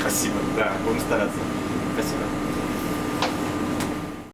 Спасибо. 0.00 0.36
Да. 0.56 0.72
Будем 0.84 1.00
стараться. 1.00 1.38
Спасибо. 1.94 2.45